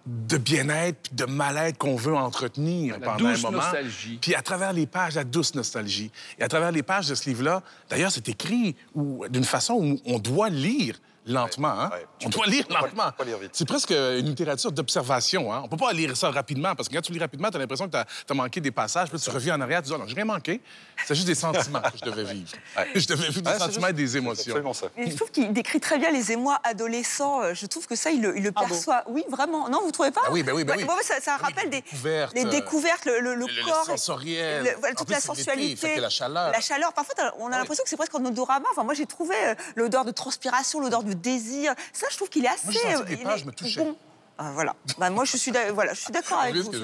[0.09, 3.57] de bien-être de mal-être qu'on veut entretenir La pendant douce un moment.
[3.63, 4.17] nostalgie.
[4.19, 6.09] Puis à travers les pages, la douce nostalgie.
[6.39, 10.17] Et à travers les pages de ce livre-là, d'ailleurs, c'est écrit d'une façon où on
[10.17, 11.69] doit lire lentement.
[11.69, 11.89] hein?
[11.93, 12.05] Ouais.
[12.19, 13.11] Tu On doit lire lentement.
[13.53, 15.53] C'est presque une littérature d'observation.
[15.53, 15.61] Hein?
[15.63, 17.87] On peut pas lire ça rapidement parce que quand tu lis rapidement, tu as l'impression
[17.87, 17.97] que tu
[18.31, 19.09] as, manqué des passages.
[19.09, 20.61] Puis tu reviens en arrière, tu dis, oh non, j'ai rien manqué.
[21.05, 22.49] C'est juste des sentiments que je devais vivre.
[22.95, 24.43] Je devais vivre des Ouais, sentiments et des C'est émotions.
[24.51, 24.87] absolument ça.
[24.97, 27.41] Et je trouve qu'il décrit très bien les émois adolescents.
[27.41, 29.03] Euh, Je trouve que ça, il le, il le perçoit.
[29.07, 29.69] oui, vraiment.
[29.69, 30.21] Non, vous trouvez pas?
[30.25, 30.85] Ah oui, ben oui, ben oui.
[31.03, 33.85] Ça, Ah rappelle les des découvertes, les euh, découvertes, le, le- le Le, le corps,
[33.85, 34.63] sensoriel.
[34.63, 36.51] le- voilà, En toute plus, la sensualité, la chaleur.
[36.51, 36.93] La chaleur.
[36.93, 38.65] Parfois, on a l'impression que c'est presque en odorama.
[38.71, 41.73] Enfin, moi, j'ai trouvé euh, l'odeur de transpiration, l'odeur de désir.
[41.93, 42.67] Ça, je trouve qu'il est assez.
[42.71, 43.83] Moi, euh, il pages est me touchaient.
[43.83, 43.95] bon.
[44.41, 44.73] Ah, voilà.
[44.97, 46.71] Bah, moi, je suis d'a- voilà, je suis d'accord avec vous.
[46.71, 46.77] que-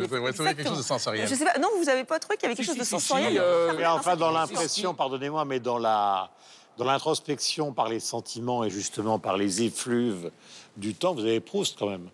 [0.53, 1.27] quelque chose de sensoriel.
[1.27, 1.57] Je sais pas.
[1.57, 3.39] Non, vous avez pas trouvé qu'il y avait quelque Si, chose de si, sensoriel si,
[3.39, 6.29] euh, Mais enfin, dans l'impression, pardonnez-moi, mais dans la
[6.77, 10.31] dans l'introspection par les sentiments et justement par les effluves
[10.75, 12.09] du temps, vous avez Proust quand même.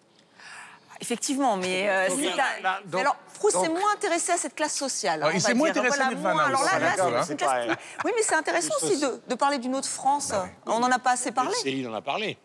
[1.02, 4.76] Effectivement, mais euh, c'est un- donc- alors Proust donc- est moins intéressé à cette classe
[4.76, 5.22] sociale.
[5.24, 6.94] Ah, hein, il on s'est moins intéressé à Voilà, Nirvana moins- Alors aussi, là, là,
[6.96, 7.26] c'est hein.
[7.32, 9.12] une classe plus- Oui, mais c'est intéressant aussi social.
[9.14, 10.32] de, de parler d'une autre France.
[10.68, 11.56] On n'en a pas assez parlé.
[11.56, 12.38] Céline en a parlé.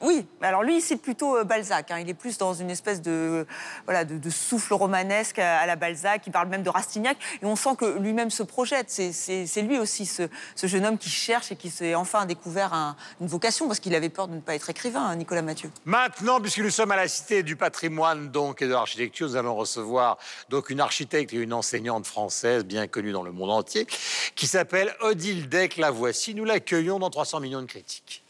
[0.00, 1.90] Oui, alors lui, cite plutôt euh, Balzac.
[1.90, 1.98] hein.
[1.98, 3.46] Il est plus dans une espèce de,
[3.84, 6.22] voilà, de, souffle romanesque à, la Balzac.
[6.26, 7.18] Il parle même de Rastignac.
[7.42, 8.90] Et on sent que lui-même se projette.
[8.90, 10.28] C'est- C'est c'est lui aussi, ce,
[10.62, 14.08] jeune homme qui cherche et qui s'est enfin découvert un- une vocation, parce qu'il avait
[14.08, 15.70] peur de ne pas être écrivain, hein, Nicolas Mathieu.
[15.84, 19.54] Maintenant, puisque nous sommes à la Cité du patrimoine donc, et de l'architecture, nous allons
[19.54, 20.16] recevoir
[20.48, 23.86] donc, une architecte et une enseignante française bien connue dans le monde entier,
[24.34, 25.76] qui s'appelle Odile Deck.
[25.76, 26.34] La voici.
[26.34, 28.22] Nous l'accueillons dans 300 millions de critiques.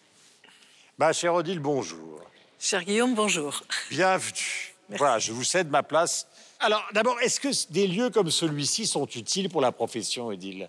[1.00, 2.20] Bah, chère Odile, bonjour.
[2.58, 3.62] Cher Guillaume, bonjour.
[3.88, 4.74] Bienvenue.
[4.90, 6.26] Voilà, je vous cède ma place.
[6.60, 10.68] Alors, d'abord, est-ce que des lieux comme celui-ci sont utiles pour la profession, Odile?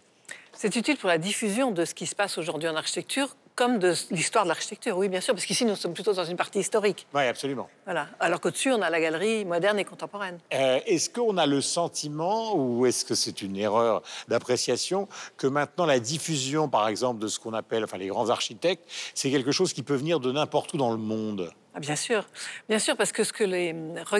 [0.54, 3.94] C'est utile pour la diffusion de ce qui se passe aujourd'hui en architecture, comme de
[4.10, 7.06] l'histoire de l'architecture, oui, bien sûr, parce qu'ici, nous sommes plutôt dans une partie historique.
[7.14, 7.70] Oui, absolument.
[7.86, 8.08] Voilà.
[8.20, 10.40] Alors qu'au-dessus, on a la galerie moderne et contemporaine.
[10.52, 15.86] Euh, est-ce qu'on a le sentiment, ou est-ce que c'est une erreur d'appréciation, que maintenant
[15.86, 19.74] la diffusion, par exemple, de ce qu'on appelle enfin, les grands architectes, c'est quelque chose
[19.74, 21.52] qui peut venir de n'importe où dans le monde?
[21.74, 22.26] Ah, bien sûr,
[22.68, 23.74] bien sûr, parce que ce que les,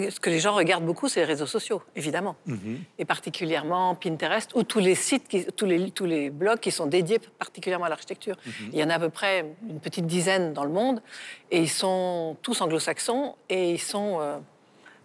[0.10, 2.38] ce que les gens regardent beaucoup, c'est les réseaux sociaux, évidemment.
[2.98, 6.86] Et particulièrement Pinterest, ou tous les sites, qui- tous, les, tous les blogs qui sont
[6.86, 8.38] dédiés particulièrement à l'architecture.
[8.72, 11.02] Il y en a à peu près une petite dizaine dans le monde,
[11.52, 14.38] et ils sont tous anglo-saxons, et ils sont euh,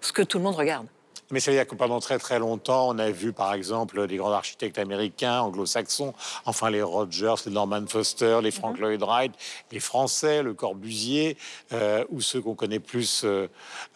[0.01, 0.87] ce que tout le monde regarde.
[1.33, 4.17] Mais ça veut dire que pendant très très longtemps, on a vu par exemple des
[4.17, 9.33] grands architectes américains, anglo-saxons, enfin les Rogers, les Norman Foster, les Frank Lloyd Wright,
[9.73, 11.37] les Français, le Corbusier,
[11.73, 13.49] euh, ou ceux qu'on connaît plus euh,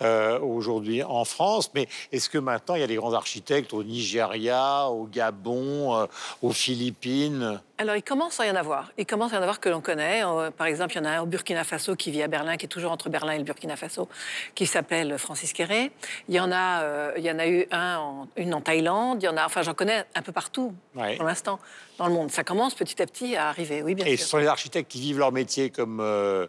[0.02, 1.70] euh, aujourd'hui en France.
[1.74, 6.08] Mais est-ce que maintenant il y a des grands architectes au Nigeria, au Gabon,
[6.42, 8.92] aux Philippines Alors, il commence à y en avoir.
[8.98, 10.22] Il commence à y en avoir que l'on connaît.
[10.22, 12.58] Euh, Par exemple, il y en a un au Burkina Faso qui vit à Berlin,
[12.58, 14.06] qui est toujours entre Berlin et le Burkina Faso,
[14.54, 15.90] qui s'appelle Francis Quéré.
[16.28, 19.22] Il y en a, euh, il y en a eu un en- une en Thaïlande.
[19.22, 21.16] Il y en a, enfin, j'en connais un peu partout Ouais.
[21.16, 21.58] pour l'instant
[21.96, 22.30] dans le monde.
[22.30, 23.82] Ça commence petit à petit à arriver.
[23.82, 26.46] Oui, bien Et ce sont les architectes qui vivent leur métier comme, euh,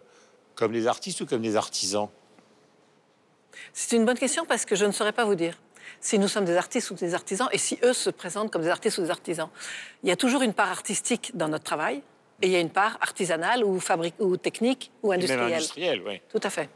[0.54, 2.08] comme des artistes ou comme des artisans?
[3.72, 5.56] C'est une bonne question parce que je ne saurais pas vous dire
[6.02, 8.68] si nous sommes des artistes ou des artisans et si eux se présentent comme des
[8.68, 9.48] artistes ou des artisans.
[10.02, 12.02] Il y a toujours une part artistique dans notre travail
[12.42, 15.54] et il y a une part artisanale ou, fabrique, ou technique ou Même industrielle.
[15.54, 16.20] industriels, oui.
[16.28, 16.68] Tout à fait.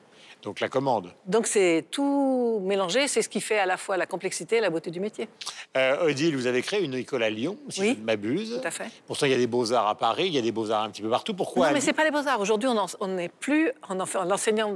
[0.46, 1.12] Donc la commande.
[1.26, 4.70] Donc c'est tout mélangé, c'est ce qui fait à la fois la complexité et la
[4.70, 5.28] beauté du métier.
[5.76, 7.94] Euh, Odile, vous avez créé une école à Lyon, si Oui.
[7.96, 8.60] je ne m'abuse.
[8.62, 8.86] Tout à fait.
[9.08, 11.02] Pourtant, il y a des beaux-arts à Paris, il y a des beaux-arts un petit
[11.02, 11.34] peu partout.
[11.34, 12.38] Pourquoi non, mais à c'est pas les beaux-arts.
[12.38, 12.68] Aujourd'hui,
[13.00, 14.72] on n'est plus en en- l'enseignant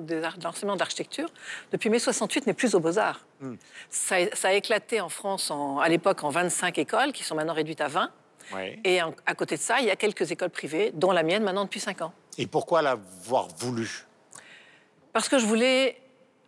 [0.77, 1.29] d'architecture.
[1.71, 3.21] Depuis mai 68, n'est plus aux beaux-arts.
[3.41, 3.55] Hmm.
[3.91, 7.37] Ça, a- ça a éclaté en France en- à l'époque en 25 écoles, qui sont
[7.37, 8.11] maintenant réduites à 20.
[8.53, 8.81] Ouais.
[8.83, 11.45] Et en- à côté de ça, il y a quelques écoles privées, dont la mienne
[11.45, 12.13] maintenant depuis 5 ans.
[12.39, 14.07] Et pourquoi l'avoir voulu?
[15.13, 15.97] Parce que je voulais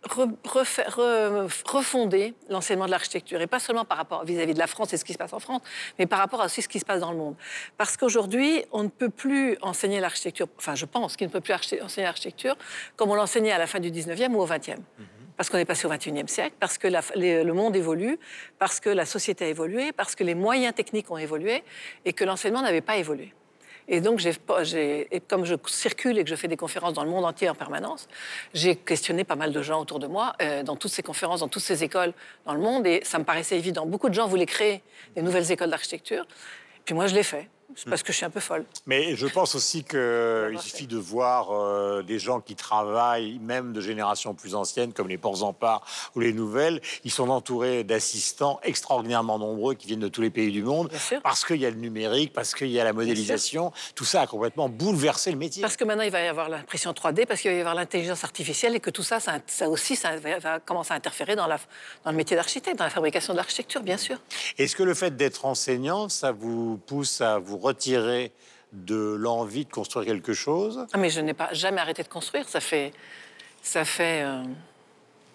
[0.07, 4.67] re- refaire- re- refonder l'enseignement de l'architecture, et pas seulement par rapport vis-à-vis de la
[4.67, 5.61] France et ce qui se passe en France,
[5.99, 7.35] mais par rapport à aussi ce qui se passe dans le monde.
[7.77, 11.53] Parce qu'aujourd'hui, on ne peut plus enseigner l'architecture, enfin je pense qu'il ne peut plus
[11.53, 12.55] enseigner l'architecture
[12.95, 14.79] comme on l'enseignait à la fin du 19e ou au 20e.
[15.35, 18.19] Parce qu'on est passé au 21e siècle, parce que la- les- le monde évolue,
[18.59, 21.63] parce que la société a évolué, parce que les moyens techniques ont évolué
[22.05, 23.33] et que l'enseignement n'avait pas évolué.
[23.87, 24.21] Et donc,
[25.27, 28.07] comme je circule et que je fais des conférences dans le monde entier en permanence,
[28.53, 31.47] j'ai questionné pas mal de gens autour de moi, euh, dans toutes ces conférences, dans
[31.47, 32.13] toutes ces écoles
[32.45, 33.85] dans le monde, et ça me paraissait évident.
[33.85, 34.81] Beaucoup de gens voulaient créer
[35.15, 36.25] des nouvelles écoles d'architecture,
[36.85, 38.65] puis moi, je l'ai fait, C'est parce que je suis un peu folle.
[38.85, 43.81] Mais je pense aussi qu'il suffit de voir euh, des gens qui travaillent, même de
[43.81, 46.81] générations plus anciennes, comme les Ports-en-Part ou les Nouvelles.
[47.03, 50.91] Ils sont entourés d'assistants extraordinairement nombreux qui viennent de tous les pays du monde.
[51.23, 53.71] Parce qu'il y a le numérique, parce qu'il y a la modélisation.
[53.95, 55.61] Tout ça a complètement bouleversé le métier.
[55.61, 58.23] Parce que maintenant, il va y avoir l'impression 3D, parce qu'il va y avoir l'intelligence
[58.23, 61.47] artificielle, et que tout ça, ça, ça aussi, ça va, va commencer à interférer dans,
[61.47, 61.57] la,
[62.05, 64.17] dans le métier d'architecte, dans la fabrication de l'architecture, bien sûr.
[64.57, 68.31] Est-ce que le fait d'être enseignant, ça vous pousse à vous retirer
[68.71, 72.47] de l'envie de construire quelque chose Ah, mais je n'ai pas jamais arrêté de construire.
[72.49, 72.91] Ça fait,
[73.61, 74.41] ça fait euh,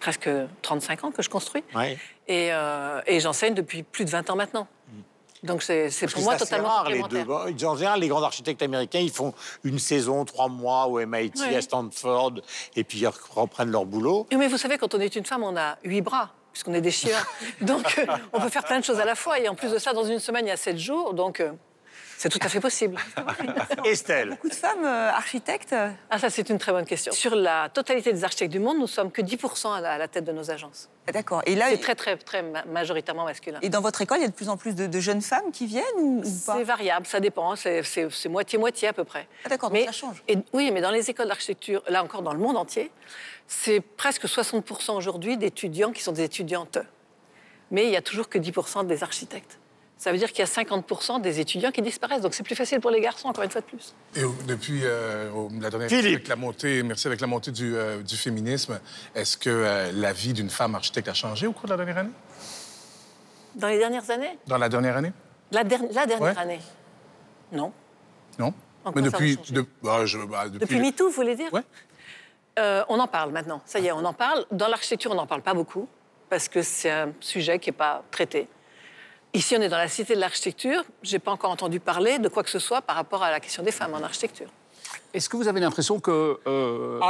[0.01, 0.29] presque
[0.63, 1.63] 35 ans que je construis.
[1.75, 1.99] Ouais.
[2.27, 4.67] Et, euh, et j'enseigne depuis plus de 20 ans maintenant.
[5.45, 7.25] Donc c'est pour moi totalement rare, les deux.
[7.65, 11.55] En général, les grands architectes américains, ils font une saison, trois mois au MIT, Oui.
[11.55, 12.33] à Stanford,
[12.75, 14.27] et puis ils reprennent leur boulot.
[14.37, 16.91] Mais vous savez, quand on est une femme, on a huit bras, puisqu'on est des
[16.91, 17.17] chiens.
[17.61, 19.39] Donc, euh, on peut faire plein de choses à la fois.
[19.39, 21.15] Et en plus de ça, dans une semaine, il y a sept jours.
[21.15, 21.41] Donc,
[22.19, 22.97] c'est tout à fait possible.
[23.85, 25.75] Estelle, Beaucoup de femmes euh, architectes.
[26.11, 27.13] Ah, ça, c'est une très bonne question.
[27.13, 30.09] Sur la totalité des architectes du monde, nous sommes que 10% à la, à la
[30.09, 30.89] tête de nos agences.
[31.07, 31.43] Ah, D'accord.
[31.47, 33.59] Et là, C'est très, très, très ma- majoritairement masculin.
[33.63, 35.53] et dans votre école, il y a de plus en plus de, de jeunes femmes
[35.53, 36.57] qui viennent ou, ou pas?
[36.57, 37.55] C'est variable, ça dépend.
[37.57, 37.83] C'est-
[38.29, 39.27] moitié-moitié à peu près.
[39.45, 40.23] Ah, d'accord, donc Mais, ça change.
[40.29, 42.91] et- oui, mais dans les écoles d'architecture, là encore dans le monde entier,
[43.47, 46.79] c'est presque 60% aujourd'hui d'étudiants qui sont des étudiantes.
[47.71, 49.59] Mais il y a toujours que 10% des architectes.
[49.99, 52.21] Ça veut dire qu'il y a 50% des étudiants qui disparaissent.
[52.23, 53.95] Donc c'est plus facile pour les garçons, encore une fois de plus.
[54.15, 55.29] Et depuis euh,
[55.61, 56.15] la dernière Philippe.
[56.15, 58.79] avec la montée, merci avec la montée du, euh, du féminisme,
[59.17, 61.99] est-ce que euh, la vie d'une femme architecte a changé au cours de la dernière
[61.99, 62.11] année?
[63.57, 64.39] Dans les dernières années?
[64.47, 65.13] Dans la dernière année?
[65.51, 66.39] La, der- la dernière Ouais.
[66.41, 66.61] année
[67.51, 67.73] Non.
[68.39, 71.53] Non En Mais depuis, de- bah, je- bah, depuis, Depuis MeToo, vous voulez dire?
[71.53, 71.63] Ouais.
[72.61, 73.61] Euh, On en parle maintenant.
[73.67, 74.45] Ça y est, on en parle.
[74.53, 75.89] Dans l'architecture, on n'en parle pas beaucoup
[76.31, 78.47] parce que c'est un sujet qui n'est pas traité.
[79.35, 80.83] Ici, on est dans la cité de l'architecture.
[81.03, 83.41] Je n'ai pas encore entendu parler de quoi que ce soit par rapport à la
[83.41, 84.49] question des femmes en architecture.
[85.13, 87.01] Est-ce que vous avez l'impression que euh,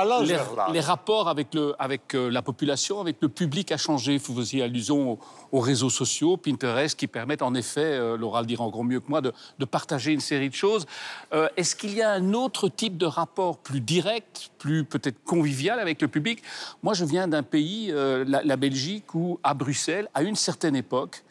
[0.72, 4.18] les, rapports avec, le, avec euh, la population, avec le public a changé?
[4.18, 5.18] Vous faisiez allusion aux,
[5.52, 9.08] aux réseaux sociaux, Pinterest, qui permettent en effet, euh, Laura le dira encore mieux que
[9.08, 10.86] moi, de, de partager une série de choses.
[11.32, 15.80] Euh, Est-ce qu'il y a un autre type de rapport plus direct, plus peut-être convivial
[15.80, 16.42] avec le public?
[16.82, 20.76] Moi, je viens d'un pays, euh, la, la Belgique, où à Bruxelles, à une certaine
[20.76, 21.24] époque,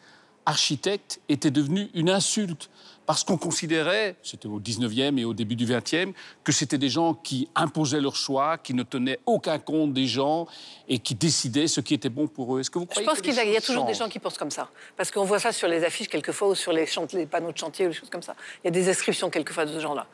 [0.48, 2.70] architecte était devenu une insulte.
[3.04, 6.12] Parce qu'on considérait, c'était au 19e et au début du 20e,
[6.44, 10.46] que c'était des gens qui imposaient leur choix, qui ne tenaient aucun compte des gens
[10.88, 12.60] et qui décidaient ce qui était bon pour eux.
[12.60, 14.36] Est-ce que vous Je croyez pense qu'il y a, y toujours des gens qui pensent
[14.36, 14.68] comme ça.
[14.94, 17.86] Parce qu'on voit ça sur les affiches quelquefois ou sur les, les panneaux de chantier
[17.86, 18.34] ou des choses comme ça.
[18.62, 20.06] Il y a des inscriptions quelquefois de ce genre-là.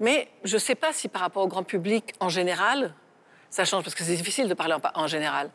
[0.00, 2.94] Mais je ne sais pas si par rapport au grand public en général,
[3.50, 5.50] ça change, parce que c'est difficile de parler en, en général.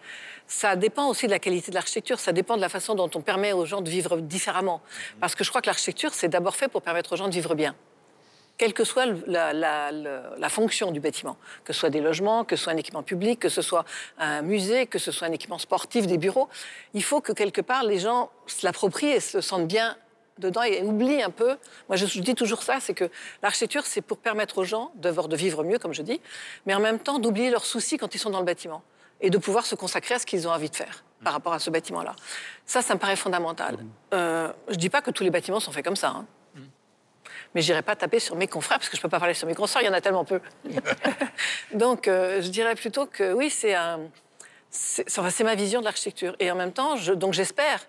[0.48, 3.22] Ça dépend aussi de la qualité de l'architecture, ça dépend de la façon dont on
[3.22, 4.82] permet aux gens de vivre différemment.
[5.20, 7.56] Parce que je crois que l'architecture, c'est d'abord fait pour permettre aux gens de vivre
[7.56, 7.76] bien
[8.58, 12.64] quelle que soit la, la fonction du bâtiment, que ce soit des logements, que ce
[12.64, 13.84] soit un équipement public, que ce soit
[14.20, 16.50] un musée, que ce soit un équipement sportif, des bureaux,
[16.94, 19.98] il faut que quelque part les gens se l'approprient et se sentent bien
[20.38, 21.58] dedans et oublient un peu.
[21.90, 23.10] Moi, je dis toujours ça, c'est que
[23.42, 26.22] l'architecture, c'est pour permettre aux gens de vivre mieux, comme je dis,
[26.66, 28.84] mais en même temps d'oublier leurs soucis quand ils sont dans le bâtiment
[29.22, 31.60] et de pouvoir se consacrer à ce qu'ils ont envie de faire par rapport à
[31.60, 32.16] ce bâtiment-là.
[32.66, 33.78] Ça, ça me paraît fondamental.
[34.14, 36.10] Euh, je ne dis pas que tous les bâtiments sont faits comme ça.
[36.10, 36.26] hein.
[37.56, 39.36] Mais je n'irai pas taper sur mes confrères, parce que je ne peux pas parler
[39.36, 40.42] sur mes confrères, il y en a tellement peu.
[41.74, 44.00] Donc, euh, je dirais plutôt que oui, c'est un,
[44.74, 46.36] c'est enfin, c'est ma vision de l'architecture.
[46.40, 47.80] Et en même temps, je, donc j'espère,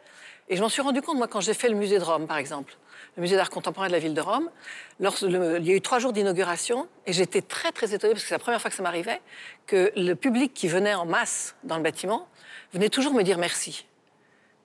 [0.48, 2.37] et je m'en suis rendu compte, moi, quand j'ai fait le musée de Rome, par
[2.38, 2.74] exemple,
[3.16, 4.50] le musée d'art contemporain de la ville de Rome,
[5.00, 8.24] lors, le- il y a eu trois jours d'inauguration, et j'étais très, très étonnée, parce
[8.24, 9.20] que c'est la première fois que ça m'arrivait,
[9.66, 12.28] que le public qui venait en masse dans le bâtiment
[12.72, 13.87] venait toujours me dire merci.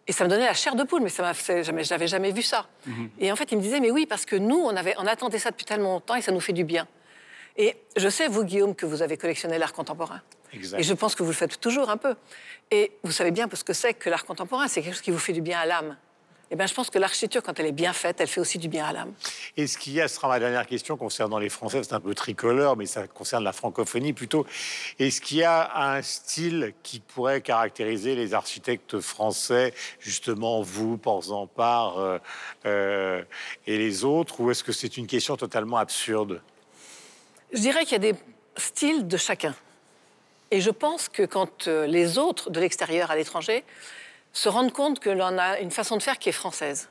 [0.08, 2.66] Et ça me donnait la chair de poule, mais ça jamais, j'avais jamais vu ça.
[3.20, 5.38] Et en fait, il me disait, mais oui, parce que nous, on, avait, on attendait
[5.38, 6.88] ça depuis tellement longtemps et ça nous fait du bien.
[7.60, 10.22] Et je sais, vous, Guillaume, que vous avez collectionné l'art contemporain.
[10.54, 10.80] Exact.
[10.80, 12.16] Et je pense que vous le faites toujours un peu.
[12.72, 15.20] Et vous savez bien ce que c'est que l'art contemporain, c'est quelque chose qui vous
[15.20, 15.98] fait du bien à l'âme.
[16.52, 18.70] Eh ben, je pense que l'architecture, quand elle est bien faite, elle fait aussi du
[18.70, 19.14] bien à l'âme.
[19.58, 22.00] Et ce qu'il y a, ce sera ma dernière question concernant les Français, c'est un
[22.00, 24.48] peu tricolore, mais ça concerne la francophonie plutôt.
[24.98, 32.00] Est-ce qu'il y a un style qui pourrait caractériser les architectes français, justement vous, Porzampar
[32.00, 32.18] euh,
[32.66, 33.24] euh,
[33.68, 36.42] et les autres, ou est-ce que c'est une question totalement absurde?
[37.54, 38.16] Je dirais qu'il y a des
[38.58, 39.56] styles de chacun.
[40.52, 43.64] Et je pense que quand euh, les autres de l'extérieur, à l'étranger,
[44.34, 46.90] se rendent compte que l'on a une façon de faire qui est française.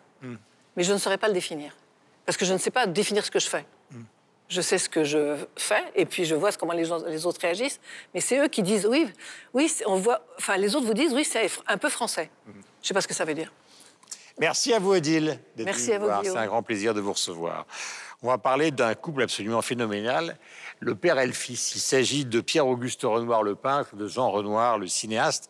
[0.76, 1.74] Mais je ne saurais pas le définir.
[2.26, 3.64] Parce que je ne sais pas définir ce que je fais.
[4.48, 7.40] Je sais ce que je fais et puis je vois comment les, gens- les autres
[7.40, 7.80] réagissent.
[8.14, 9.06] Mais c'est eux qui disent oui,
[9.52, 10.22] oui, on voit.
[10.38, 12.30] Enfin, les autres vous disent oui, c'est un peu français.
[12.46, 13.52] Je ne sais pas ce que ça veut dire.
[14.38, 15.38] Merci à vous, Odile.
[15.56, 16.08] d'être Merci à vous.
[16.22, 17.66] C'est un grand plaisir de vous recevoir.
[18.24, 20.36] On va parler d'un couple absolument phénoménal,
[20.80, 21.76] le père et le fils.
[21.76, 25.48] Il s'agit de Pierre-Auguste Renoir, le peintre, de Jean Renoir, le cinéaste.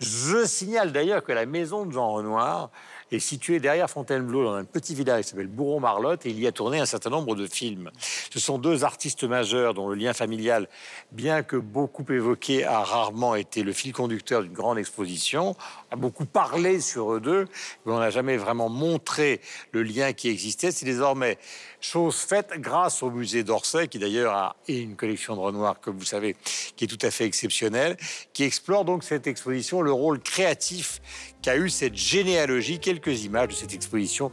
[0.00, 2.70] Je signale d'ailleurs que la maison de Jean Renoir
[3.12, 6.52] est située derrière Fontainebleau, dans un petit village qui s'appelle Bourron-Marlotte, et il y a
[6.52, 7.90] tourné un certain nombre de films.
[8.30, 10.68] Ce sont deux artistes majeurs dont le lien familial,
[11.12, 15.56] bien que beaucoup évoqué, a rarement été le fil conducteur d'une grande exposition.
[15.90, 17.46] A beaucoup parlé sur eux deux,
[17.86, 19.40] mais on n'a jamais vraiment montré
[19.72, 20.70] le lien qui existait.
[20.70, 21.38] C'est désormais
[21.80, 26.04] chose faite grâce au musée d'Orsay, qui d'ailleurs a une collection de Renoir, comme vous
[26.04, 26.36] savez,
[26.76, 27.96] qui est tout à fait exceptionnelle,
[28.34, 31.00] qui explore donc cette exposition, le rôle créatif
[31.40, 32.80] qu'a eu cette généalogie.
[32.80, 34.30] Quelques images de cette exposition,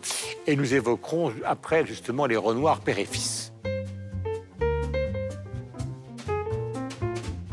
[0.48, 3.54] et nous évoquerons après justement les Renoirs père et fils.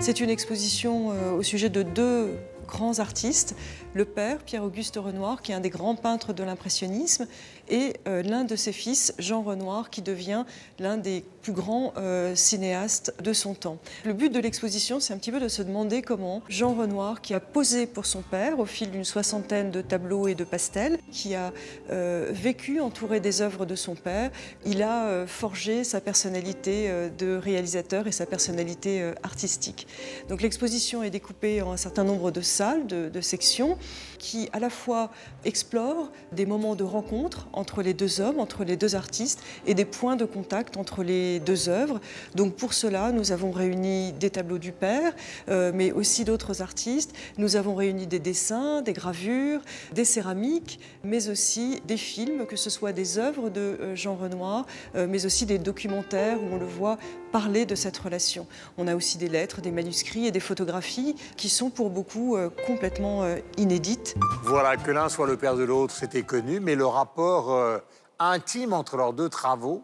[0.03, 2.37] C'est une exposition euh, au sujet de deux
[2.73, 3.55] grands artistes,
[3.93, 7.27] le père, Pierre-Auguste Renoir, qui est un des grands peintres de l'impressionnisme,
[7.69, 10.45] et euh, l'un de ses fils, Jean Renoir, qui devient
[10.79, 13.79] l'un des plus grands euh, cinéastes de son temps.
[14.05, 17.35] Le but de l'exposition, c'est un petit peu de se demander comment Jean Renoir, qui
[17.35, 21.35] a posé pour son père au fil d'une soixantaine de tableaux et de pastels, qui
[21.35, 21.53] a
[21.91, 24.31] euh, vécu entouré des œuvres de son père,
[24.65, 29.87] il a forgé sa personnalité de réalisateur et sa personnalité artistique.
[30.29, 33.79] Donc l'exposition est découpée en un certain nombre de salles, de sections,
[34.19, 35.11] qui à la fois
[35.45, 39.85] explorent des moments de rencontre entre les deux hommes, entre les deux artistes, et des
[39.85, 42.01] points de contact entre les deux œuvres.
[42.35, 45.15] Donc pour cela, nous avons réuni des tableaux du père,
[45.49, 47.15] euh, mais aussi d'autres artistes.
[47.39, 49.61] Nous avons réuni des dessins, des gravures,
[49.93, 54.67] des céramiques, mais aussi des films, que ce soit des œuvres de euh, Jean Renoir,
[54.95, 56.99] euh, mais aussi des documentaires où on le voit
[57.33, 58.47] parler de cette relation.
[58.79, 62.51] On a aussi des lettres, des manuscrits et des photographies qui sont pour beaucoup euh,
[62.67, 64.15] complètement euh, inédites.
[64.43, 67.79] Voilà, que l'un soit le père de l'autre, c'était connu, mais le rapport euh,
[68.19, 69.83] intime entre leurs deux travaux,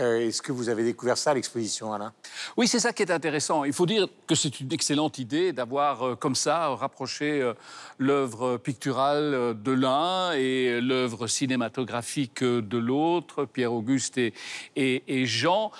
[0.00, 2.12] euh, est-ce que vous avez découvert ça à l'exposition, Alain?
[2.56, 3.62] Oui, c'est ça qui est intéressant.
[3.62, 7.54] Il faut dire que c'est une excellente idée d'avoir euh, comme ça rapproché euh,
[7.98, 14.32] l'œuvre picturale de l'un et l'œuvre cinématographique de l'autre, Pierre-Auguste et,
[14.74, 15.70] et- et Jean.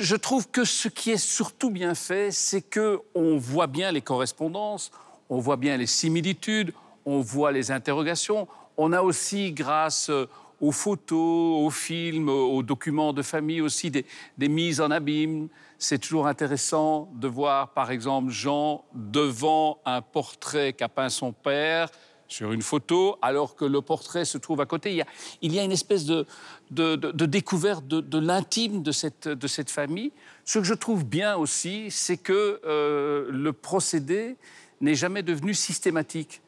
[0.00, 3.92] Euh, je trouve que ce qui est surtout bien fait, c'est que on voit bien
[3.92, 4.90] les correspondances,
[5.28, 6.72] on voit bien les similitudes,
[7.04, 8.48] on voit les interrogations.
[8.76, 10.26] On a aussi, grâce euh,
[10.60, 14.04] aux photos, aux films, aux documents de famille aussi, des,
[14.36, 15.48] des mises en abîme.
[15.78, 21.88] C'est toujours intéressant de voir, par exemple, Jean devant un portrait qu'a peint son père
[22.30, 25.02] sur une photo, alors que le portrait se trouve à côté.
[25.42, 26.26] Il y a, une espèce de,
[26.70, 30.12] de, découverte de, l'intime de cette, de cette famille.
[30.44, 34.36] Ce que je trouve bien aussi, c'est que euh, le procédé
[34.80, 36.40] n'est jamais devenu systématique.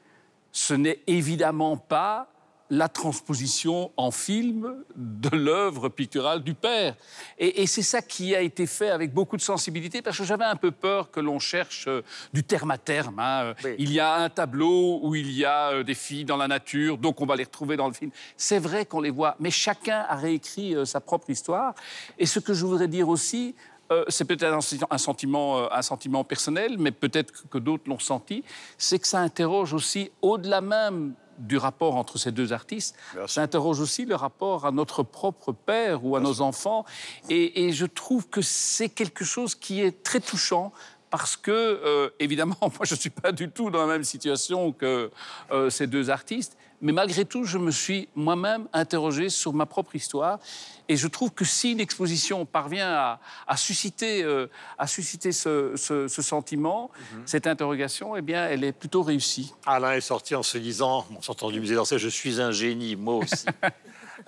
[0.53, 2.32] Ce n'est évidemment pas
[2.73, 6.97] la transposition en film de l'œuvre picturale du père.
[7.39, 10.47] Et, et c'est ça qui a été fait avec beaucoup de sensibilité, parce que j'avais
[10.47, 12.01] un peu peur que l'on cherche euh,
[12.33, 13.19] du terme à terme.
[13.19, 13.53] hein.
[13.63, 13.75] Oui.
[13.79, 16.97] Il y a un tableau où il y a euh, des filles dans la nature,
[16.97, 18.11] donc on va les retrouver dans le film.
[18.39, 21.75] C'est vrai qu'on les voit, mais chacun a réécrit euh, sa propre histoire.
[22.19, 23.55] Et ce que je voudrais dire aussi,
[23.93, 27.87] euh, c'est peut-être un, sen- un sentiment, euh, un sentiment personnel, mais peut-être que d'autres
[27.91, 28.43] l'ont senti,
[28.79, 32.95] c'est que ça interroge aussi, au-delà même du rapport entre ces deux artistes,
[33.27, 36.85] ça interroge aussi le rapport à notre propre père ou à nos enfants.
[37.31, 40.73] Et, et je trouve que c'est quelque chose qui est très touchant.
[41.13, 44.73] Parce que, euh, évidemment, moi, je ne suis pas du tout dans la même situation
[44.73, 45.11] que
[45.53, 46.57] euh, ces deux artistes.
[46.81, 50.41] Mais malgré tout, je me suis moi-même interrogé sur ma propre histoire.
[50.89, 54.49] Et je trouve que si une exposition parvient à, à susciter, euh,
[54.79, 56.91] à susciter ce, ce- ce sentiment,
[57.27, 59.53] cette interrogation, eh bien, elle est plutôt réussie.
[59.67, 62.97] Alain est sorti en se disant, en sortant du musée d'Orsay, je suis un génie,
[62.97, 63.47] moi aussi.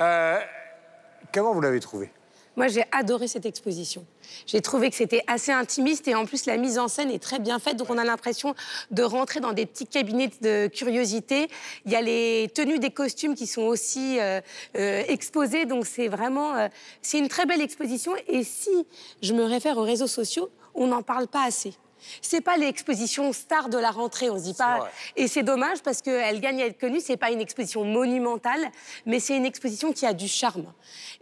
[0.01, 0.41] Euh,
[1.33, 2.11] comment vous l'avez trouvé?
[2.57, 4.05] Moi, j'ai adoré cette exposition.
[4.47, 7.39] J'ai trouvé que c'était assez intimiste et en plus, la mise en scène est très
[7.39, 7.77] bien faite.
[7.77, 8.55] Donc, on a l'impression
[8.91, 11.49] de rentrer dans des petits cabinets de curiosité.
[11.85, 14.41] Il y a les tenues des costumes qui sont aussi euh,
[14.77, 15.67] euh, exposées.
[15.67, 16.55] Donc, c'est vraiment.
[16.55, 16.69] euh,
[17.03, 18.13] c'est une très belle exposition.
[18.29, 18.87] Et si
[19.23, 21.75] je me réfère aux réseaux sociaux, on n'en parle pas assez.
[22.23, 24.79] C'est pas l'exposition star de la rentrée, on se dit pas.
[24.81, 24.91] vrai.
[25.17, 27.01] Et c'est dommage parce qu'elle gagne à être connue.
[27.01, 28.61] C'est pas une exposition monumentale,
[29.07, 30.73] mais c'est une exposition qui a du charme.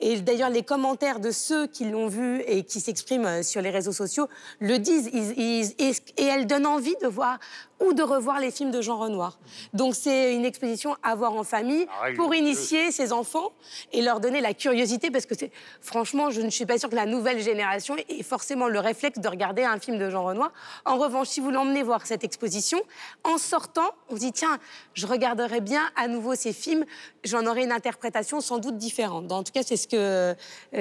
[0.00, 3.70] Et d'ailleurs, les commentaires de ceux qui l'ont vue et qui s'expriment euh, sur les
[3.70, 4.28] réseaux sociaux
[4.60, 5.10] le disent.
[5.12, 7.38] Ils- ils- et, et elle donne envie de voir
[7.82, 9.38] ou de revoir les films de Jean Renoir.
[9.74, 13.52] Donc c'est une exposition à voir en famille pour initier ses enfants
[13.92, 16.94] et leur donner la curiosité parce que c'est franchement, je ne suis pas sûre que
[16.94, 20.52] la nouvelle génération ait forcément le réflexe de regarder un film de Jean Renoir.
[20.84, 22.80] En revanche, si vous l'emmenez voir cette exposition,
[23.24, 24.58] en sortant, on se dit tiens,
[24.94, 26.84] je regarderai bien à nouveau ces films,
[27.24, 29.30] j'en aurai une interprétation sans doute différente.
[29.32, 30.34] En tout cas, c'est ce que euh,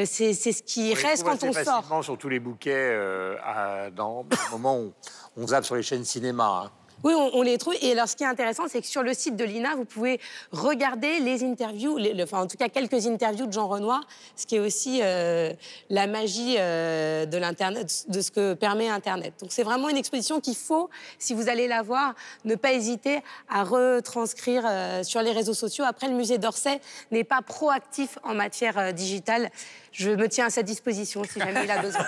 [0.06, 2.04] c'est c'est ce qui On reste quand on sort.
[2.04, 4.94] sur tous les bouquets euh, à- dans au moment où
[5.38, 6.64] on zappe sur les chaînes cinéma.
[6.66, 6.72] hein.
[7.04, 7.76] Oui, on, on les trouve.
[7.82, 10.20] Et alors, ce qui est intéressant, c'est que sur le site de l'INA, vous pouvez
[10.52, 14.02] regarder les interviews, enfin, en tout cas, quelques interviews de Jean Renoir,
[14.36, 15.52] ce qui est aussi euh,
[15.90, 19.34] la magie euh, de l'Internet, de ce que permet Internet.
[19.42, 20.90] Donc, c'est vraiment une exposition qu'il faut,
[21.20, 22.14] si vous allez la voir,
[22.46, 25.86] ne pas hésiter à retranscrire euh, sur les réseaux sociaux.
[25.88, 26.80] Après, le musée d'Orsay
[27.12, 29.50] n'est pas proactif en matière euh, digitale.
[29.92, 32.02] Je me tiens à sa disposition si jamais il a besoin.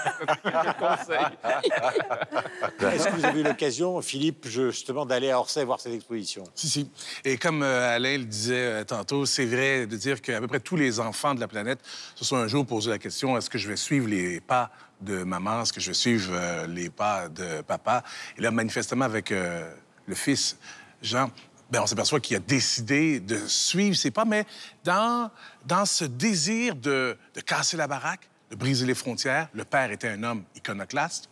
[2.91, 6.43] Est-ce que vous avez eu l'occasion, Philippe, justement, d'aller à Orsay voir cette exposition?
[6.55, 6.89] Si, si.
[7.25, 10.61] Et comme euh, Alain le disait euh, tantôt, c'est vrai de dire qu'à peu près
[10.61, 11.79] tous les enfants de la planète
[12.15, 14.71] se sont un jour posé la question est-ce que je vais suivre les pas
[15.01, 15.63] de maman?
[15.63, 18.03] Est-ce que je vais suivre euh, les pas de papa?
[18.37, 20.57] Et là, manifestement, avec le fils
[21.01, 21.29] Jean,
[21.73, 24.45] ben, on s'aperçoit qu'il a décidé de suivre ses pas, mais
[24.83, 25.31] dans,
[25.65, 29.47] dans ce désir de, de casser la baraque, de briser les frontières.
[29.53, 31.31] Le père était un homme iconoclaste.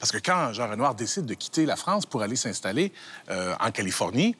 [0.00, 2.90] Parce que quand Jean Renoir décide de quitter la France pour aller s'installer
[3.28, 4.34] euh, en Californie,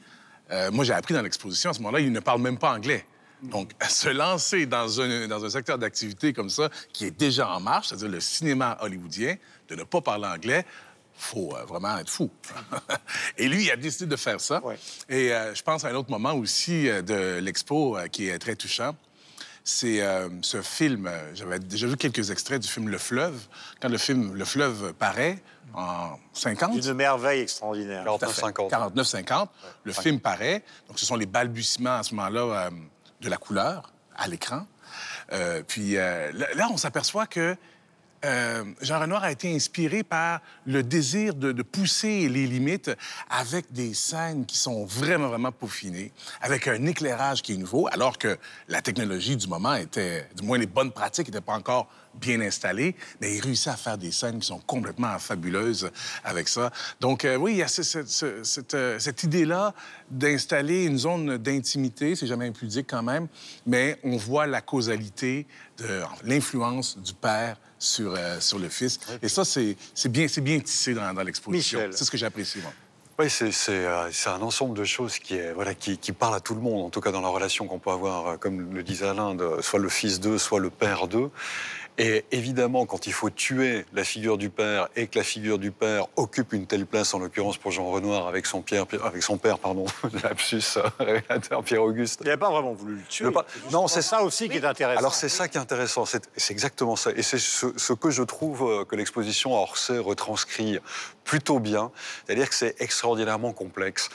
[0.51, 3.05] euh, moi, j'ai appris dans l'exposition, à ce moment-là, il ne parle même pas anglais.
[3.43, 7.61] Donc, se lancer dans un, dans un secteur d'activité comme ça, qui est déjà en
[7.61, 9.37] marche, c'est-à-dire le cinéma hollywoodien,
[9.69, 10.65] de ne pas parler anglais,
[11.23, 12.31] faut euh, vraiment être fou.
[13.39, 14.63] Et lui, il a décidé de faire ça.
[14.65, 14.79] Ouais.
[15.09, 18.39] Et euh, je pense à un autre moment aussi euh, de l'expo euh, qui est
[18.39, 18.95] très touchant.
[19.65, 23.41] C'est euh, ce film, j'avais déjà vu quelques extraits du film Le Fleuve.
[23.81, 25.39] Quand le film Le Fleuve paraît
[25.75, 28.05] en 50, Une merveille extraordinaire.
[28.05, 28.71] 49-50.
[28.71, 29.47] 49-50,
[29.85, 30.65] le film paraît.
[30.89, 32.71] Donc, ce sont les balbutiements à ce moment-là euh,
[33.21, 34.67] de la couleur à l'écran.
[35.33, 37.57] Euh, puis euh, là, là, on s'aperçoit que
[38.25, 42.91] euh, Jean Renoir a été inspiré par le désir de, de pousser les limites
[43.29, 48.19] avec des scènes qui sont vraiment, vraiment peaufinées, avec un éclairage qui est nouveau, alors
[48.19, 52.41] que la technologie du moment était, du moins les bonnes pratiques n'étaient pas encore bien
[52.41, 55.91] installées, mais il réussit à faire des scènes qui sont complètement fabuleuses
[56.25, 56.71] avec ça.
[57.01, 59.75] Donc euh, oui, il y a ce- ce- ce- cette, euh, cette idée-là
[60.11, 63.29] d'installer une zone d'intimité, c'est jamais impudique quand même,
[63.67, 65.47] mais on voit la causalité
[65.79, 69.01] de l'influence du père sur, euh, sur le fils.
[69.23, 69.77] Et ça, c'est
[70.09, 70.27] bien,
[70.61, 71.81] tissé dans, dans l'exposition.
[71.91, 72.73] C'est ce que j'apprécie, moi.
[73.19, 76.55] Oui, c'est euh, un ensemble de choses qui, est, voilà, qui, qui parle à tout
[76.55, 79.35] le monde, en tout cas dans la relation qu'on peut avoir, comme le disait Alain,
[79.35, 81.31] de, soit le fils d'eux, soit le père d'eux.
[81.99, 85.71] Et évidemment, quand il faut tuer la figure du père et que la figure du
[85.73, 89.37] père occupe une telle place, en l'occurrence pour Jean Renoir, avec son, Pierre, avec son
[89.37, 89.85] père, pardon,
[90.23, 93.31] lapsus, euh, révélateur Pierre-Auguste, Il n'a pas vraiment voulu le tuer.
[93.31, 94.99] Pas- Non, c'est ça aussi qui est intéressant.
[95.01, 97.11] alors c'est ça qui est intéressant, c'est exactement ça.
[97.15, 100.79] Et c'est ce, ce que je trouve euh, que l'exposition à Orsay retranscrit
[101.25, 101.91] plutôt bien,
[102.27, 104.09] c'est-à-dire que c'est extraordinairement complexe,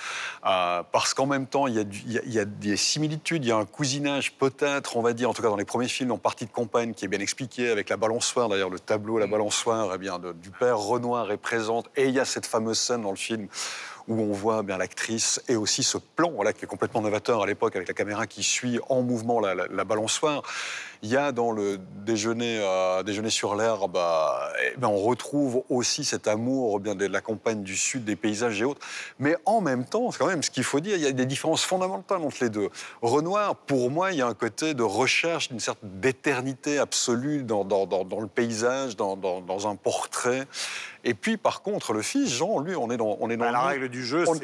[0.45, 2.45] Euh, parce qu'en même temps, il y, a du- il y a- il y a
[2.45, 5.57] des similitudes, il y a un cousinage peut-être, on va dire, en tout cas dans
[5.57, 8.69] les premiers films, en partie de campagne, qui est bien expliqué avec la balançoire, d'ailleurs
[8.69, 12.19] le tableau, la balançoire, eh bien, de- du père Renoir est présente, et il y
[12.19, 13.47] a cette fameuse scène dans le film
[14.07, 17.45] où on voit bien l'actrice et aussi ce plan voilà, qui est complètement novateur à
[17.45, 20.43] l'époque avec la caméra qui suit en mouvement la, la- la balançoire.
[21.03, 24.27] Il y a dans le déjeuner, euh, déjeuner sur l'herbe, euh,
[24.73, 28.61] eh ben, on retrouve aussi cet amour bien, de la campagne du sud, des paysages
[28.61, 28.85] et autres.
[29.19, 31.25] Mais en même temps, c'est quand même ce qu'il faut dire, il y a des
[31.25, 32.69] différences fondamentales entre les deux.
[33.01, 37.63] Renoir, pour moi, il y a un côté de recherche d'une certaine d'éternité absolue dans,
[37.63, 39.17] dans- dans- dans le paysage, dans,
[39.67, 40.45] un portrait.
[41.03, 43.51] Et puis, par contre, le fils, Jean, lui, on est dans, on est dans Bah,
[43.51, 44.35] la règle du jeu, on-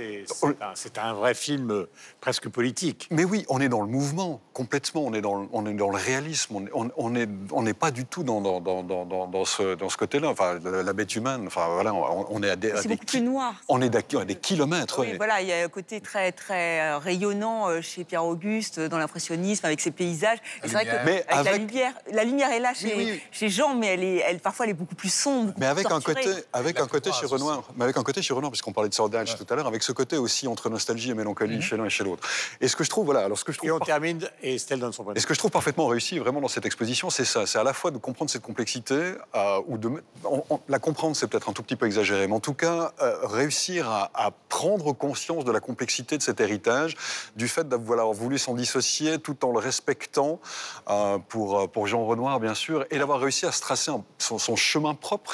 [0.76, 1.90] c'est un, vrai film euh,
[2.22, 3.08] presque politique.
[3.12, 5.02] Mais oui, on est dans le mouvement, complètement.
[5.06, 6.43] On est dans le, on est dans le réalisme.
[6.52, 9.90] On, on, on est, on n'est pas du tout dans, dans, dans, dans, ce, dans
[9.90, 10.30] ce côté-là.
[10.30, 13.06] Enfin, la, la bête humaine, enfin, voilà, on, on est à des, C'est des beaucoup
[13.06, 13.54] plus noir.
[13.70, 15.00] on est à des kilomètres.
[15.02, 15.18] Oui, ouais.
[15.18, 18.98] voilà, il y a un côté très, très euh, rayonnant euh, chez Pierre-Auguste euh, dans
[18.98, 20.40] l'impressionnisme avec ses paysages.
[20.64, 21.04] C'est vrai que lumière.
[21.06, 23.22] Mais avec la avec- lumière, la lumière est là chez, Oui, oui.
[23.32, 25.54] chez Jean, mais elle est, elle, parfois elle est beaucoup plus sombre.
[25.58, 27.26] Mais avec un côté, avec La un côté chez.
[27.26, 29.82] Renoir, mais avec un côté chez Renoir, puisqu'on parlait de Sordage tout à l'heure, avec
[29.82, 32.28] ce côté aussi entre nostalgie et mélancolie chez l'un et chez l'autre.
[32.62, 34.20] Et ce que je trouve, voilà, alors ce que je trouve, Et on par- termine,
[34.42, 36.66] et Estelle donne son point et ce que je trouve parfaitement réussi vraiment dans cette
[36.66, 40.04] exposition, c'est ça, c'est à la fois de comprendre cette complexité euh, ou de
[40.68, 43.90] la comprendre, c'est peut-être un tout petit peu exagéré, mais en tout cas euh, réussir
[43.90, 46.96] à, prendre conscience de la complexité de cet héritage,
[47.36, 50.40] du fait d'avoir voulu s'en dissocier tout en le respectant
[50.90, 54.94] euh, pour pour Jean Renoir bien sûr, et d'avoir réussi à se tracer son, chemin
[54.94, 55.34] propre.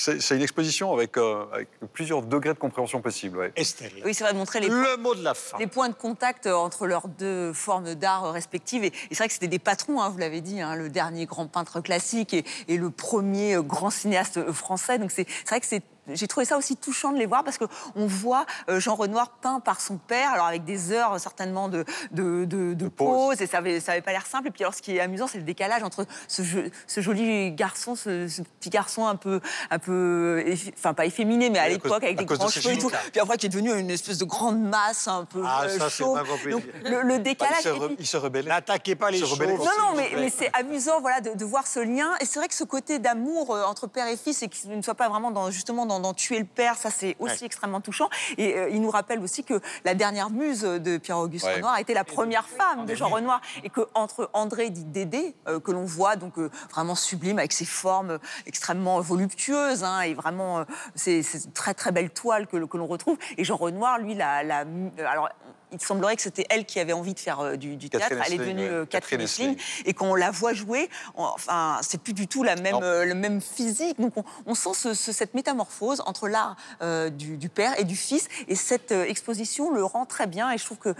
[0.00, 3.38] C'est une exposition avec, euh, avec plusieurs degrés de compréhension possibles.
[3.38, 3.52] ouais.
[3.56, 3.92] Estelle.
[4.04, 5.58] Oui, c'est vrai de montrer les, Le mot de la fin.
[5.58, 8.84] les points de contact euh, entre leurs deux formes d'art euh, respectives.
[8.84, 11.26] Et, et c'est vrai que c'était des patrons, hein, vous l'avez dit, hein, le dernier
[11.26, 14.98] grand peintre classique et, et le premier grand cinéaste français.
[14.98, 18.06] Donc c'est vrai que c'est j'ai trouvé ça aussi touchant de les voir parce qu'on
[18.06, 21.84] voit euh, Jean Renoir peint par son père, alors avec des heures euh, certainement de,
[22.10, 23.36] de, de- de pause.
[23.36, 24.48] pause, et ça avait, ça avait pas l'air simple.
[24.48, 26.42] Et puis alors ce qui est amusant, c'est le décalage entre ce,
[26.86, 29.40] ce joli garçon, ce, ce petit garçon un peu,
[29.70, 32.60] un peu, effi- enfin pas efféminé, mais à l'époque avec à des de grands ses
[32.60, 32.90] cheveux et tout.
[33.12, 35.90] Puis après qui est devenu une espèce de grande masse un peu Ah, euh, ça,
[35.90, 36.18] c'est chauve.
[36.18, 36.50] pas.
[36.50, 37.56] Donc le, le Bah, décalage.
[37.60, 38.48] il, se re- puis- il se rebellait.
[38.48, 41.80] N'attaquez pas les contre non, non, mais, mais c'est amusant voilà, de, de voir ce
[41.80, 42.10] lien.
[42.20, 44.82] Et c'est vrai que ce côté d'amour euh, entre père et fils et qu'il ne
[44.82, 47.46] soit pas vraiment dans, justement dans, dans tuer le père, ça c'est aussi Ouais.
[47.46, 48.08] extrêmement touchant.
[48.38, 51.54] Et euh, il nous rappelle aussi que la dernière muse de Pierre-Auguste Ouais.
[51.56, 53.40] Renoir a été la première femme de Jean Renoir.
[53.64, 57.64] Et qu'entre André dit Dédé, euh, que l'on voit donc euh, vraiment sublime avec ses
[57.64, 60.64] formes extrêmement voluptueuses hein, et vraiment euh,
[60.94, 63.18] c'est une très très belle toile que, que l'on retrouve.
[63.36, 64.64] Et Jean Renoir, lui, la,
[64.98, 65.28] alors
[65.72, 68.08] il semblerait que c'était elle qui avait envie de faire euh, du, du théâtre.
[68.08, 68.74] Catherine Elle est devenue ouais.
[68.74, 72.42] euh, Catherine Essling et quand on la voit jouer, on- enfin, c'est plus du tout
[72.42, 74.00] la même, euh, le même physique.
[74.00, 77.84] Donc, on, on sent ce- ce- cette métamorphose entre l'art euh, du, du père et
[77.84, 78.28] du fils.
[78.48, 80.50] Et cette euh, exposition le rend très bien.
[80.50, 80.94] Et je trouve que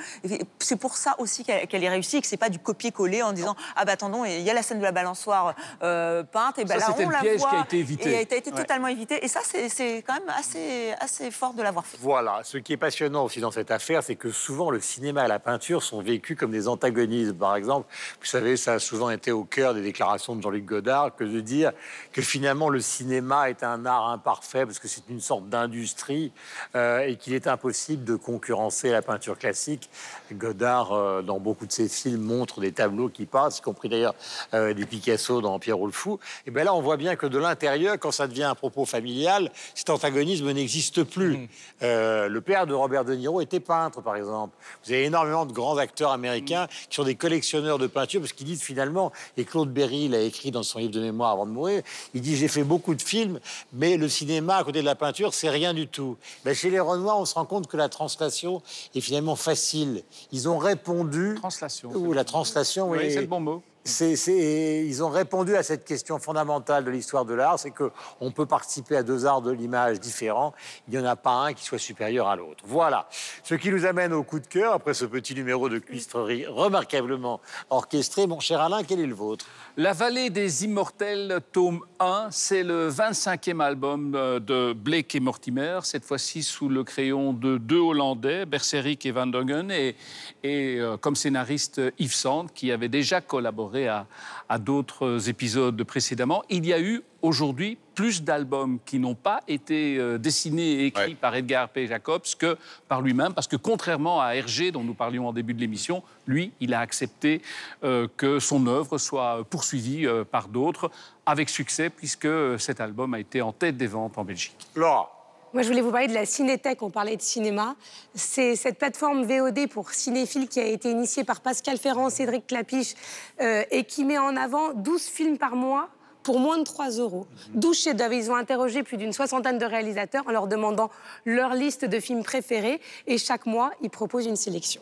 [0.59, 3.57] c'est pour ça aussi qu'elle est réussie et que c'est pas du copier-coller en disant
[3.77, 6.79] ah bah attendons, il y a la scène de la balançoire euh, peinte et ben
[6.79, 8.11] Ça, là on le la piège voit qui a été évité.
[8.13, 9.25] et a été totalement évité.
[9.25, 11.97] Et ça, c'est c'est quand même assez assez fort de l'avoir fait.
[12.01, 15.29] Voilà, ce qui est passionnant aussi dans cette affaire, c'est que souvent le cinéma et
[15.29, 17.35] la peinture sont vécus comme des antagonismes.
[17.35, 17.89] Par exemple,
[18.21, 21.41] vous savez, ça a souvent été au cœur des déclarations de Jean-Luc Godard que de
[21.41, 21.73] dire
[22.13, 26.33] que finalement le cinéma est un art imparfait parce que c'est une sorte d'industrie
[26.75, 29.89] euh, et qu'il est impossible de concurrencer la peinture classique.
[30.33, 34.15] Godard, euh, dans beaucoup de ses films, montre des tableaux qui passent, y compris d'ailleurs
[34.53, 36.19] euh, des Picasso dans Pierrot le Fou.
[36.47, 39.51] Et bien là, on voit bien que de l'intérieur, quand ça devient un propos familial,
[39.75, 41.49] cet antagonisme n'existe plus.
[41.83, 44.50] Euh, le père de Robert De Niro était peintre, par exemple.
[44.85, 48.47] Vous avez énormément de grands acteurs américains qui sont des collectionneurs de peinture, parce qu'ils
[48.47, 51.83] disent finalement, et Claude Berry l'a écrit dans son livre de mémoire avant de mourir,
[52.15, 53.41] il dit j'ai fait beaucoup de films,
[53.73, 56.17] mais le cinéma à côté de la peinture, c'est rien du tout.
[56.45, 58.63] Ben, chez les Renoir, on se rend compte que la translation
[58.95, 60.03] est finalement facile.
[60.33, 61.37] Ils ont répondu...
[61.37, 61.91] Translation.
[61.95, 62.99] Ou la translation, oui.
[63.01, 63.63] Oui, c'est le bon mot.
[63.83, 67.91] C'est- c'est- ils ont répondu à cette question fondamentale de l'histoire de l'art, c'est que
[68.21, 70.53] on peut participer à deux arts de l'image différents.
[70.87, 72.63] Il n'y en a pas un qui soit supérieur à l'autre.
[72.67, 73.09] Voilà.
[73.43, 77.41] Ce qui nous amène au coup de cœur après ce petit numéro de cuistrerie remarquablement
[77.71, 78.27] orchestré.
[78.27, 79.47] Mon cher Alain, quel est le vôtre?
[79.79, 85.81] La vallée des immortels, tome 1, c'est le 25e album euh, de Blake et Mortimer,
[85.85, 89.97] cette fois-ci sous le crayon de deux Hollandais, Berserik et Van Dongen, et,
[90.43, 94.07] et euh, comme scénariste Yves Sand, qui avait déjà collaboré à,
[94.49, 96.43] à d'autres épisodes précédemment.
[96.49, 101.01] Il y a eu aujourd'hui plus d'albums qui n'ont pas été euh, dessinés et écrits
[101.11, 101.15] Ouais.
[101.15, 101.87] par Edgar P.
[101.87, 102.57] Jacobs que
[102.89, 106.53] par lui-même, parce que contrairement à Hergé, dont nous parlions en début de l'émission, lui,
[106.61, 107.43] il a accepté
[107.85, 110.91] euh, que son œuvre soit poursuivie euh, par d'autres,
[111.27, 114.57] avec succès, puisque cet album a été en tête des ventes en Belgique.
[114.75, 115.17] Laura.
[115.53, 117.75] Moi, je voulais vous parler de la Cinétech, on parlait de cinéma.
[118.15, 122.95] C'est cette plateforme VOD pour cinéphiles qui a été initiée par Pascal Ferrand, Cédric Clapiche,
[123.41, 125.89] euh, et qui met en avant 12 films par mois
[126.23, 127.27] pour moins de 3 euros.
[127.55, 128.13] 12 chefs-d'œuvre.
[128.13, 130.89] Ils ont interrogé plus d'une soixantaine de réalisateurs en leur demandant
[131.25, 134.81] leur liste de films préférés, et chaque mois, ils proposent une sélection.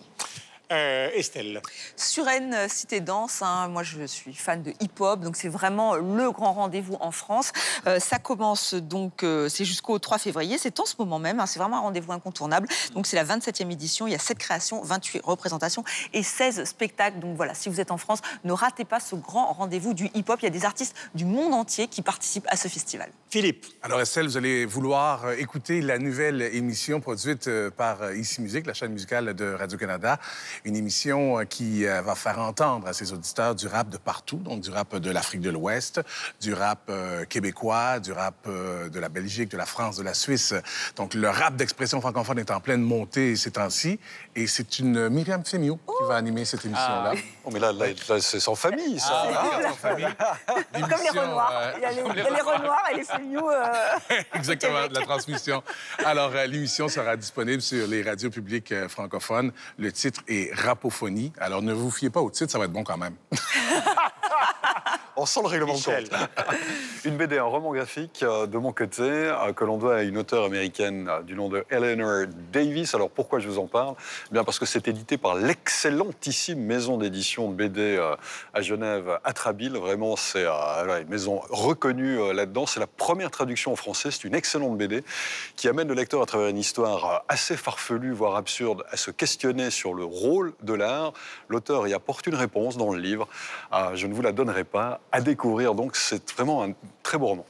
[0.70, 1.62] Euh, Estelle.
[1.96, 6.30] Suresnes, euh, Cité Danse, hein, moi je suis fan de hip-hop, donc c'est vraiment le
[6.30, 7.52] grand rendez-vous en France.
[7.86, 11.46] Euh, ça commence donc, euh, c'est jusqu'au 3 février, c'est en ce moment même, hein,
[11.46, 12.68] c'est vraiment un rendez-vous incontournable.
[12.94, 17.18] Donc c'est la 27e édition, il y a 7 créations, 28 représentations et 16 spectacles.
[17.18, 20.38] Donc voilà, si vous êtes en France, ne ratez pas ce grand rendez-vous du hip-hop.
[20.42, 23.10] Il y a des artistes du monde entier qui participent à ce festival.
[23.30, 23.64] Philippe.
[23.82, 28.92] Alors Estelle, vous allez vouloir écouter la nouvelle émission produite par Ici Musique, la chaîne
[28.92, 30.18] musicale de Radio-Canada.
[30.64, 34.38] Une émission euh, qui euh, va faire entendre à ses auditeurs du rap de partout,
[34.38, 36.00] donc du rap de l'Afrique de l'Ouest,
[36.40, 40.14] du rap euh, québécois, du rap euh, de la Belgique, de la France, de la
[40.14, 40.54] Suisse.
[40.96, 43.98] Donc le rap d'expression francophone est en pleine montée ces temps-ci.
[44.40, 47.12] Et c'est une Myriam Fémio qui va animer cette émission-là.
[47.44, 49.24] Oh, mais là, là, là, c'est sans famille, ça.
[49.34, 50.06] Ah, famille.
[50.72, 51.52] Comme les Renoirs.
[51.52, 53.50] euh, Il y a les, il y a les Renoirs et les Fémiaux.
[53.50, 53.64] euh,
[54.34, 55.60] Exactement, de la transmission.
[56.04, 59.50] Alors, euh, l'émission sera disponible sur les radios publiques euh, francophones.
[59.76, 61.32] Le titre est Rapophonie.
[61.40, 63.16] Alors, ne vous fiez pas au titre, ça va être bon quand même.
[65.20, 66.08] On sent le règlement de Michel.
[66.08, 66.28] compte.
[67.04, 70.16] Une BD, un roman graphique euh, de mon côté, euh, que l'on doit à une
[70.16, 72.94] auteure américaine euh, du nom de Eleanor Davis.
[72.94, 73.94] Alors pourquoi je vous en parle?
[74.30, 78.00] Eh Bien parce que c'est édité par l'excellentissime maison d'édition de BD
[78.54, 79.76] à Genève, Atrabile.
[79.76, 82.66] Vraiment, c'est une maison reconnue là-dedans.
[82.66, 84.10] C'est la première traduction en français.
[84.10, 85.02] C'est une excellente BD
[85.56, 89.70] qui amène le lecteur à travers une histoire assez farfelue, voire absurde, à se questionner
[89.70, 91.12] sur le rôle de l'art.
[91.48, 93.28] L'auteur y apporte une réponse dans le livre.
[93.72, 95.00] Euh, je ne vous la donnerai pas.
[95.10, 97.46] À découvrir, donc, c'est vraiment un très beau roman.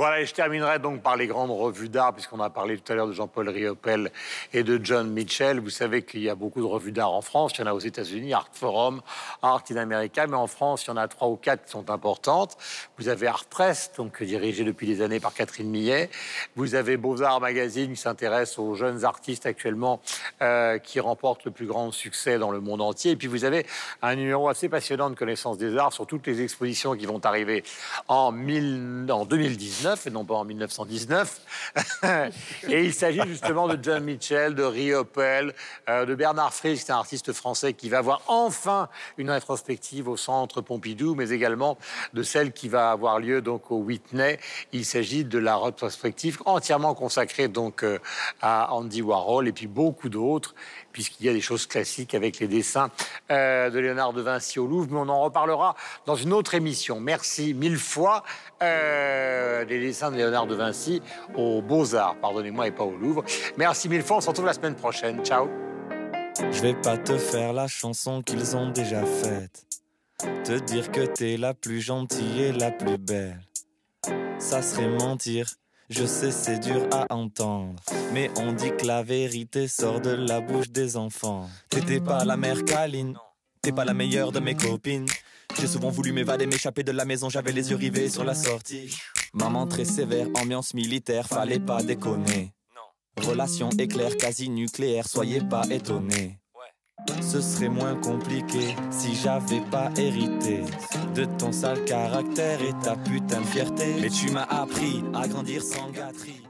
[0.00, 2.96] Voilà, et je terminerai donc par les grandes revues d'art, puisqu'on a parlé tout à
[2.96, 4.10] l'heure de Jean-Paul Riopel
[4.54, 5.60] et de John Mitchell.
[5.60, 7.52] Vous savez qu'il y a beaucoup de revues d'art en France.
[7.58, 9.02] Il y en a aux États-Unis, Art Forum,
[9.42, 11.90] Art in America, mais en France, il y en a trois ou quatre qui sont
[11.90, 12.56] importantes.
[12.96, 16.08] Vous avez Art Press, donc dirigé depuis des années par Catherine Millet.
[16.56, 20.00] Vous avez Beaux-Arts Magazine, qui s'intéresse aux jeunes artistes actuellement
[20.40, 23.10] euh, qui remportent le plus grand succès dans le monde entier.
[23.10, 23.66] Et puis vous avez
[24.00, 27.64] un numéro assez passionnant de connaissance des arts sur toutes les expositions qui vont arriver
[28.08, 31.40] en, mille- en 2019 et non pas en 1919.
[32.68, 35.54] et il s'agit justement de John Mitchell, de Riopel,
[35.88, 38.88] euh, de Bernard Fries, qui est un artiste français qui va avoir enfin
[39.18, 41.78] une rétrospective au Centre Pompidou, mais également
[42.14, 44.38] de celle qui va avoir lieu donc au Whitney.
[44.72, 47.98] Il s'agit de la rétrospective entièrement consacrée donc euh,
[48.40, 50.54] à Andy Warhol et puis beaucoup d'autres
[50.92, 52.90] puisqu'il y a des choses classiques avec les dessins
[53.30, 55.76] euh, de Léonard de Vinci au Louvre, mais on en reparlera
[56.06, 57.00] dans une autre émission.
[57.00, 58.22] Merci mille fois.
[58.62, 61.02] Euh, les dessins de Léonard de Vinci
[61.34, 63.24] aux Beaux-Arts, pardonnez-moi, et pas au Louvre.
[63.56, 65.24] Merci mille fois, on se retrouve la semaine prochaine.
[65.24, 65.48] Ciao.
[66.50, 69.66] Je vais pas te faire la chanson qu'ils ont déjà faite.
[70.44, 73.40] Te dire que t'es la plus gentille et la plus belle.
[74.38, 75.46] Ça serait mentir,
[75.90, 77.74] je sais c'est dur à entendre.
[78.14, 81.48] Mais on dit que la vérité sort de la bouche des enfants.
[81.68, 83.14] T'étais pas la mère câline,
[83.60, 85.06] t'es pas la meilleure de mes copines.
[85.58, 88.94] J'ai souvent voulu m'évader, m'échapper de la maison, j'avais les yeux rivés sur la sortie.
[89.34, 92.52] Maman très sévère, ambiance militaire, fallait pas déconner.
[93.20, 96.39] Relation éclair, quasi nucléaire, soyez pas étonnés.
[97.20, 100.62] Ce serait moins compliqué si j'avais pas hérité
[101.14, 103.94] de ton sale caractère et ta putain de fierté.
[104.00, 106.49] Mais tu m'as appris à grandir sans gâterie.